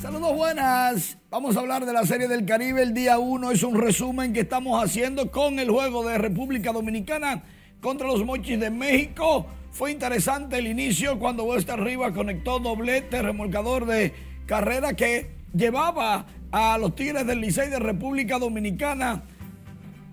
Saludos 0.00 0.34
buenas. 0.34 1.18
Vamos 1.28 1.58
a 1.58 1.60
hablar 1.60 1.84
de 1.84 1.92
la 1.92 2.06
Serie 2.06 2.26
del 2.26 2.46
Caribe. 2.46 2.84
El 2.84 2.94
día 2.94 3.18
1 3.18 3.50
es 3.50 3.62
un 3.64 3.78
resumen 3.78 4.32
que 4.32 4.40
estamos 4.40 4.82
haciendo 4.82 5.30
con 5.30 5.58
el 5.58 5.68
juego 5.70 6.08
de 6.08 6.16
República 6.16 6.72
Dominicana 6.72 7.42
contra 7.82 8.06
los 8.06 8.24
Mochis 8.24 8.58
de 8.58 8.70
México. 8.70 9.44
Fue 9.72 9.92
interesante 9.92 10.56
el 10.56 10.68
inicio 10.68 11.18
cuando 11.18 11.44
Wester 11.44 11.78
Rivas 11.78 12.12
conectó 12.12 12.60
doblete 12.60 13.20
remolcador 13.20 13.84
de 13.84 14.33
carrera 14.46 14.94
que 14.94 15.30
llevaba 15.54 16.26
a 16.52 16.78
los 16.78 16.94
Tigres 16.94 17.26
del 17.26 17.40
Licey 17.40 17.70
de 17.70 17.78
República 17.78 18.38
Dominicana 18.38 19.22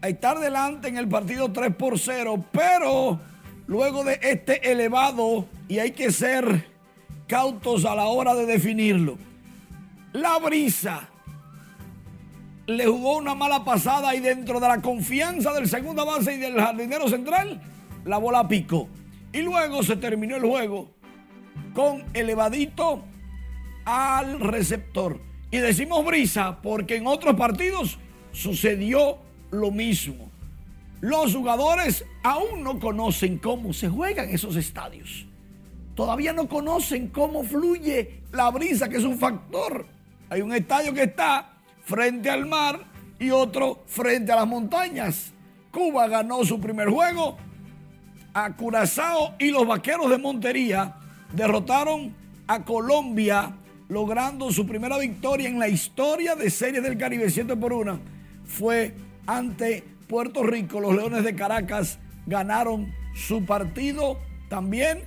a 0.01 0.09
estar 0.09 0.39
delante 0.39 0.87
en 0.87 0.97
el 0.97 1.07
partido 1.07 1.51
3 1.51 1.75
por 1.75 1.99
0, 1.99 2.45
pero 2.51 3.19
luego 3.67 4.03
de 4.03 4.19
este 4.21 4.71
elevado, 4.71 5.47
y 5.67 5.79
hay 5.79 5.91
que 5.91 6.11
ser 6.11 6.67
cautos 7.27 7.85
a 7.85 7.95
la 7.95 8.05
hora 8.05 8.33
de 8.33 8.45
definirlo, 8.45 9.17
la 10.13 10.39
brisa 10.39 11.07
le 12.67 12.85
jugó 12.85 13.17
una 13.17 13.35
mala 13.35 13.63
pasada 13.63 14.15
y 14.15 14.19
dentro 14.19 14.59
de 14.59 14.67
la 14.67 14.81
confianza 14.81 15.53
del 15.53 15.67
segunda 15.67 16.03
base 16.03 16.35
y 16.35 16.37
del 16.37 16.59
jardinero 16.59 17.07
central, 17.07 17.61
la 18.05 18.17
bola 18.17 18.47
picó. 18.47 18.87
Y 19.33 19.41
luego 19.41 19.83
se 19.83 19.95
terminó 19.95 20.35
el 20.35 20.43
juego 20.43 20.91
con 21.73 22.03
elevadito 22.13 23.03
al 23.85 24.39
receptor. 24.39 25.19
Y 25.49 25.57
decimos 25.57 26.05
brisa 26.05 26.61
porque 26.61 26.95
en 26.95 27.07
otros 27.07 27.35
partidos 27.35 27.97
sucedió 28.31 29.19
lo 29.51 29.71
mismo. 29.71 30.31
Los 31.01 31.35
jugadores 31.35 32.05
aún 32.23 32.63
no 32.63 32.79
conocen 32.79 33.37
cómo 33.37 33.73
se 33.73 33.89
juegan 33.89 34.29
esos 34.29 34.55
estadios. 34.55 35.25
Todavía 35.95 36.31
no 36.31 36.47
conocen 36.47 37.09
cómo 37.09 37.43
fluye 37.43 38.21
la 38.31 38.49
brisa, 38.49 38.87
que 38.87 38.97
es 38.97 39.03
un 39.03 39.17
factor. 39.17 39.85
Hay 40.29 40.41
un 40.41 40.53
estadio 40.53 40.93
que 40.93 41.03
está 41.03 41.57
frente 41.83 42.29
al 42.29 42.45
mar 42.45 42.85
y 43.19 43.31
otro 43.31 43.83
frente 43.87 44.31
a 44.31 44.37
las 44.37 44.47
montañas. 44.47 45.33
Cuba 45.71 46.07
ganó 46.07 46.43
su 46.45 46.59
primer 46.59 46.89
juego 46.89 47.37
a 48.33 48.55
Curazao 48.55 49.35
y 49.39 49.51
los 49.51 49.67
vaqueros 49.67 50.09
de 50.09 50.17
Montería 50.17 50.95
derrotaron 51.33 52.15
a 52.47 52.63
Colombia, 52.63 53.53
logrando 53.91 54.53
su 54.53 54.65
primera 54.65 54.97
victoria 54.97 55.49
en 55.49 55.59
la 55.59 55.67
historia 55.67 56.37
de 56.37 56.49
Series 56.49 56.81
del 56.81 56.97
Caribe 56.97 57.29
7 57.29 57.57
por 57.57 57.73
1. 57.73 57.99
Fue 58.45 58.93
ante 59.27 59.83
Puerto 60.07 60.43
Rico. 60.43 60.79
Los 60.79 60.95
Leones 60.95 61.25
de 61.25 61.35
Caracas 61.35 61.99
ganaron 62.25 62.93
su 63.13 63.43
partido 63.43 64.17
también 64.47 65.03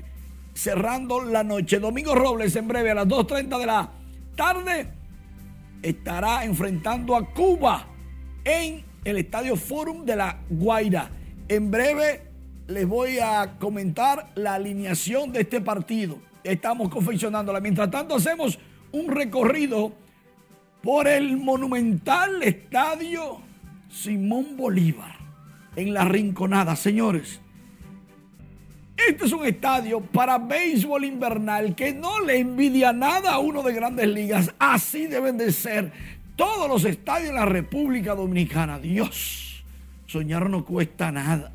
cerrando 0.53 1.25
la 1.25 1.43
noche. 1.43 1.81
Domingo 1.81 2.15
Robles 2.15 2.55
en 2.57 2.69
breve 2.69 2.91
a 2.91 2.95
las 2.97 3.09
2.30 3.09 3.59
de 3.59 3.67
la 3.67 3.91
tarde 4.37 4.89
estará 5.83 6.45
enfrentando 6.45 7.17
a 7.17 7.33
Cuba 7.33 7.87
en 8.45 8.85
el 9.03 9.17
Estadio 9.17 9.57
Forum 9.57 10.05
de 10.05 10.17
la 10.17 10.41
Guaira. 10.51 11.11
En 11.49 11.71
breve 11.71 12.21
les 12.67 12.87
voy 12.87 13.19
a 13.19 13.57
comentar 13.59 14.31
la 14.35 14.57
alineación 14.57 15.33
de 15.33 15.41
este 15.41 15.63
partido. 15.63 16.19
Estamos 16.43 16.91
confeccionándola. 16.91 17.61
Mientras 17.61 17.91
tanto 17.91 18.17
hacemos 18.17 18.59
un 18.95 19.09
recorrido 19.09 19.93
por 20.81 21.09
el 21.09 21.37
monumental 21.37 22.43
Estadio 22.43 23.41
Simón 23.91 24.57
Bolívar 24.57 25.17
en 25.75 25.93
la 25.93 26.05
Rinconada. 26.05 26.77
Señores, 26.77 27.41
este 28.97 29.25
es 29.25 29.33
un 29.33 29.45
estadio 29.45 30.01
para 30.01 30.39
béisbol 30.39 31.05
invernal 31.05 31.75
que 31.75 31.93
no 31.93 32.21
le 32.21 32.39
envidia 32.39 32.93
nada 32.93 33.33
a 33.33 33.39
uno 33.41 33.65
de 33.65 33.73
grandes 33.73 34.07
ligas. 34.07 34.55
Así 34.61 35.09
deben 35.09 35.39
de 35.39 35.51
ser 35.51 35.91
todos 36.37 36.69
los 36.69 36.85
estadios 36.85 37.31
en 37.31 37.35
la 37.35 37.47
República 37.47 38.15
Dominicana. 38.15 38.79
Dios, 38.79 39.65
soñar 40.07 40.49
no 40.49 40.65
cuesta 40.65 41.11
nada. 41.11 41.53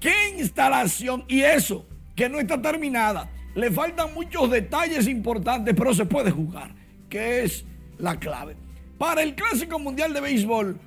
¿Qué 0.00 0.34
instalación? 0.36 1.24
Y 1.28 1.42
eso, 1.42 1.86
que 2.16 2.28
no 2.28 2.40
está 2.40 2.60
terminada. 2.60 3.30
Le 3.54 3.70
faltan 3.70 4.14
muchos 4.14 4.50
detalles 4.50 5.08
importantes, 5.08 5.74
pero 5.76 5.92
se 5.92 6.06
puede 6.06 6.30
jugar, 6.30 6.74
que 7.08 7.42
es 7.42 7.64
la 7.98 8.18
clave. 8.18 8.56
Para 8.96 9.22
el 9.22 9.34
Clásico 9.34 9.78
Mundial 9.78 10.12
de 10.12 10.20
Béisbol, 10.20 10.78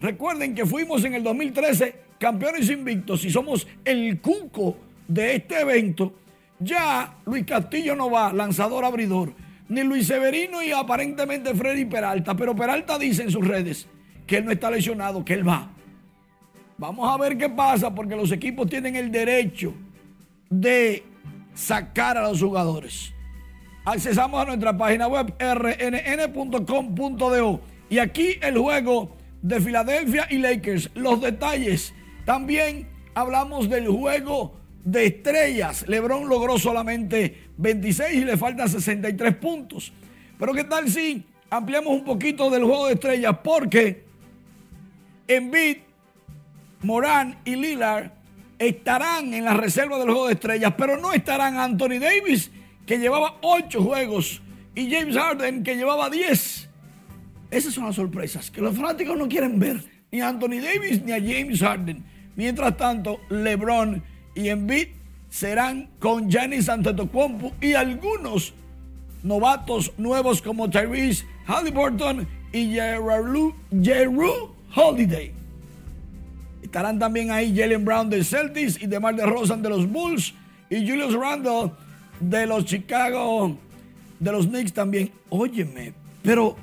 recuerden 0.00 0.54
que 0.54 0.66
fuimos 0.66 1.04
en 1.04 1.14
el 1.14 1.22
2013 1.22 1.94
campeones 2.18 2.68
invictos 2.68 3.24
y 3.24 3.30
somos 3.30 3.66
el 3.84 4.20
cuco 4.20 4.76
de 5.08 5.36
este 5.36 5.60
evento. 5.60 6.14
Ya 6.58 7.16
Luis 7.24 7.46
Castillo 7.46 7.96
no 7.96 8.10
va, 8.10 8.32
lanzador 8.32 8.84
abridor, 8.84 9.32
ni 9.68 9.82
Luis 9.82 10.06
Severino 10.06 10.62
y 10.62 10.72
aparentemente 10.72 11.54
Freddy 11.54 11.86
Peralta, 11.86 12.36
pero 12.36 12.54
Peralta 12.54 12.98
dice 12.98 13.22
en 13.22 13.30
sus 13.30 13.46
redes 13.46 13.86
que 14.26 14.36
él 14.38 14.44
no 14.44 14.50
está 14.50 14.70
lesionado, 14.70 15.24
que 15.24 15.34
él 15.34 15.48
va. 15.48 15.70
Vamos 16.76 17.08
a 17.08 17.16
ver 17.16 17.38
qué 17.38 17.48
pasa 17.48 17.94
porque 17.94 18.16
los 18.16 18.30
equipos 18.32 18.68
tienen 18.68 18.96
el 18.96 19.10
derecho 19.10 19.74
de 20.48 21.04
sacar 21.54 22.16
a 22.16 22.28
los 22.28 22.40
jugadores. 22.40 23.12
Accesamos 23.84 24.40
a 24.40 24.44
nuestra 24.44 24.76
página 24.76 25.08
web 25.08 25.34
rnn.com.do 25.38 26.80
y 27.88 27.98
aquí 27.98 28.38
el 28.42 28.58
juego 28.58 29.16
de 29.42 29.60
Filadelfia 29.60 30.26
y 30.30 30.38
Lakers, 30.38 30.90
los 30.94 31.20
detalles. 31.20 31.94
También 32.24 32.88
hablamos 33.14 33.68
del 33.68 33.88
juego 33.88 34.60
de 34.84 35.06
estrellas. 35.06 35.84
LeBron 35.88 36.28
logró 36.28 36.58
solamente 36.58 37.48
26 37.56 38.14
y 38.14 38.24
le 38.24 38.36
faltan 38.36 38.68
63 38.68 39.36
puntos. 39.36 39.92
Pero 40.38 40.52
qué 40.52 40.64
tal 40.64 40.90
si 40.90 41.24
ampliamos 41.50 41.92
un 41.92 42.04
poquito 42.04 42.50
del 42.50 42.64
juego 42.64 42.86
de 42.86 42.94
estrellas 42.94 43.36
porque 43.42 44.04
Embiid 45.26 45.78
Morán 46.82 47.38
y 47.44 47.56
Lillard 47.56 48.10
estarán 48.60 49.34
en 49.34 49.44
la 49.46 49.54
reserva 49.54 49.98
del 49.98 50.10
juego 50.10 50.28
de 50.28 50.34
estrellas, 50.34 50.74
pero 50.76 51.00
no 51.00 51.12
estarán 51.12 51.56
Anthony 51.56 51.98
Davis, 51.98 52.50
que 52.86 52.98
llevaba 52.98 53.38
8 53.40 53.82
juegos, 53.82 54.42
y 54.74 54.90
James 54.90 55.16
Harden, 55.16 55.64
que 55.64 55.74
llevaba 55.76 56.10
10. 56.10 56.68
Esas 57.50 57.74
son 57.74 57.86
las 57.86 57.96
sorpresas 57.96 58.50
que 58.50 58.60
los 58.60 58.76
fanáticos 58.76 59.16
no 59.18 59.28
quieren 59.28 59.58
ver, 59.58 59.82
ni 60.12 60.20
a 60.20 60.28
Anthony 60.28 60.60
Davis 60.62 61.02
ni 61.02 61.12
a 61.12 61.18
James 61.18 61.60
Harden. 61.60 62.04
Mientras 62.36 62.76
tanto, 62.76 63.20
LeBron 63.30 64.02
y 64.34 64.48
Embiid 64.50 64.88
serán 65.30 65.88
con 65.98 66.30
Giannis 66.30 66.68
Antetokounmpo 66.68 67.52
y 67.60 67.72
algunos 67.72 68.52
novatos 69.22 69.92
nuevos 69.96 70.42
como 70.42 70.68
Tyrese 70.68 71.24
Halliburton 71.46 72.28
y 72.52 72.74
Jeru 72.74 74.54
Holiday. 74.74 75.39
Estarán 76.70 77.00
también 77.00 77.32
ahí 77.32 77.52
Jalen 77.52 77.84
Brown 77.84 78.08
de 78.08 78.22
Celtics 78.22 78.80
y 78.80 78.86
DeMar 78.86 79.16
DeRozan 79.16 79.60
de 79.60 79.68
los 79.68 79.90
Bulls 79.90 80.32
y 80.70 80.88
Julius 80.88 81.14
Randle 81.14 81.72
de 82.20 82.46
los 82.46 82.64
Chicago, 82.64 83.58
de 84.20 84.30
los 84.30 84.46
Knicks 84.46 84.72
también. 84.72 85.10
Óyeme, 85.30 85.92
pero 86.22 86.54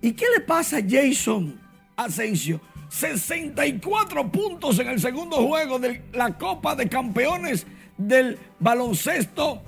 ¿y 0.00 0.12
qué 0.12 0.26
le 0.36 0.44
pasa 0.44 0.76
a 0.76 0.82
Jason 0.88 1.60
Asensio? 1.96 2.60
64 2.90 4.30
puntos 4.30 4.78
en 4.78 4.86
el 4.86 5.00
segundo 5.00 5.38
juego 5.38 5.80
de 5.80 6.00
la 6.12 6.38
Copa 6.38 6.76
de 6.76 6.88
Campeones 6.88 7.66
del 7.98 8.38
baloncesto 8.60 9.62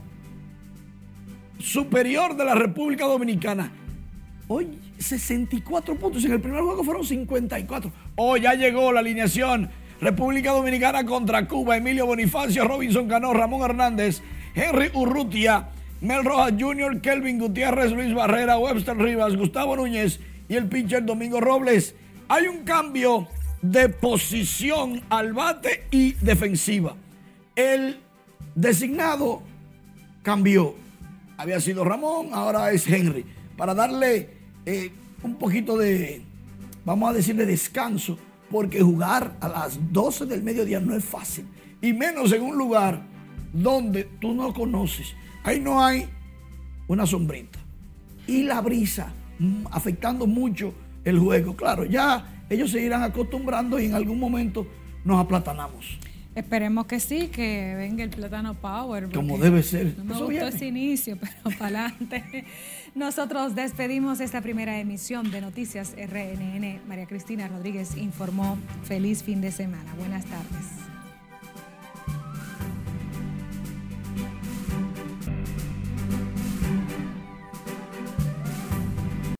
superior 1.58 2.36
de 2.36 2.44
la 2.44 2.54
República 2.54 3.06
Dominicana. 3.06 3.72
Hoy 4.48 4.78
64 4.98 5.96
puntos, 5.96 6.24
en 6.24 6.32
el 6.32 6.40
primer 6.40 6.62
juego 6.62 6.84
fueron 6.84 7.04
54. 7.04 7.92
Oh, 8.16 8.36
ya 8.36 8.54
llegó 8.54 8.92
la 8.92 9.00
alineación. 9.00 9.70
República 10.00 10.50
Dominicana 10.50 11.06
contra 11.06 11.46
Cuba. 11.46 11.76
Emilio 11.76 12.06
Bonifacio, 12.06 12.64
Robinson 12.64 13.08
Cano, 13.08 13.32
Ramón 13.32 13.62
Hernández, 13.62 14.20
Henry 14.54 14.90
Urrutia, 14.94 15.68
Mel 16.00 16.24
Rojas 16.24 16.54
Jr., 16.58 17.00
Kelvin 17.00 17.38
Gutiérrez, 17.38 17.92
Luis 17.92 18.12
Barrera, 18.12 18.58
Webster 18.58 18.96
Rivas, 18.96 19.36
Gustavo 19.36 19.76
Núñez 19.76 20.18
y 20.48 20.56
el 20.56 20.68
pitcher 20.68 21.04
Domingo 21.04 21.40
Robles. 21.40 21.94
Hay 22.28 22.48
un 22.48 22.64
cambio 22.64 23.28
de 23.62 23.88
posición 23.88 25.02
al 25.08 25.32
bate 25.32 25.84
y 25.92 26.12
defensiva. 26.14 26.96
El 27.54 28.00
designado 28.56 29.42
cambió. 30.22 30.74
Había 31.36 31.60
sido 31.60 31.84
Ramón, 31.84 32.30
ahora 32.32 32.72
es 32.72 32.86
Henry. 32.88 33.24
Para 33.56 33.74
darle 33.74 34.30
eh, 34.66 34.90
un 35.22 35.36
poquito 35.36 35.76
de, 35.76 36.22
vamos 36.84 37.10
a 37.10 37.12
decir, 37.12 37.36
de 37.36 37.46
descanso, 37.46 38.18
porque 38.50 38.80
jugar 38.80 39.36
a 39.40 39.48
las 39.48 39.78
12 39.92 40.26
del 40.26 40.42
mediodía 40.42 40.80
no 40.80 40.94
es 40.94 41.04
fácil. 41.04 41.46
Y 41.80 41.92
menos 41.92 42.32
en 42.32 42.42
un 42.42 42.56
lugar 42.56 43.02
donde 43.52 44.04
tú 44.04 44.34
no 44.34 44.52
conoces. 44.52 45.14
Ahí 45.44 45.60
no 45.60 45.84
hay 45.84 46.08
una 46.86 47.06
sombrita. 47.06 47.58
Y 48.26 48.44
la 48.44 48.60
brisa 48.60 49.12
mm, 49.38 49.66
afectando 49.70 50.26
mucho 50.26 50.74
el 51.04 51.18
juego. 51.18 51.56
Claro, 51.56 51.84
ya 51.84 52.44
ellos 52.48 52.70
se 52.70 52.80
irán 52.82 53.02
acostumbrando 53.02 53.80
y 53.80 53.86
en 53.86 53.94
algún 53.94 54.18
momento 54.18 54.66
nos 55.04 55.18
aplatanamos. 55.20 55.98
Esperemos 56.34 56.86
que 56.86 56.98
sí, 56.98 57.28
que 57.28 57.74
venga 57.76 58.04
el 58.04 58.10
Plátano 58.10 58.54
Power. 58.54 59.10
Como 59.12 59.36
debe 59.36 59.62
ser. 59.62 59.94
No 59.98 60.04
me 60.04 60.14
Eso 60.14 60.24
gustó 60.24 60.28
viene. 60.28 60.48
ese 60.48 60.66
inicio, 60.66 61.18
pero 61.20 61.58
para 61.58 61.86
adelante. 61.86 62.44
Nosotros 62.94 63.54
despedimos 63.54 64.20
esta 64.20 64.42
primera 64.42 64.78
emisión 64.78 65.30
de 65.30 65.40
Noticias 65.40 65.94
RNN. 65.96 66.82
María 66.86 67.06
Cristina 67.06 67.48
Rodríguez 67.48 67.96
informó. 67.96 68.58
Feliz 68.84 69.22
fin 69.22 69.40
de 69.40 69.50
semana. 69.50 69.94
Buenas 69.98 70.26
tardes. 70.26 70.91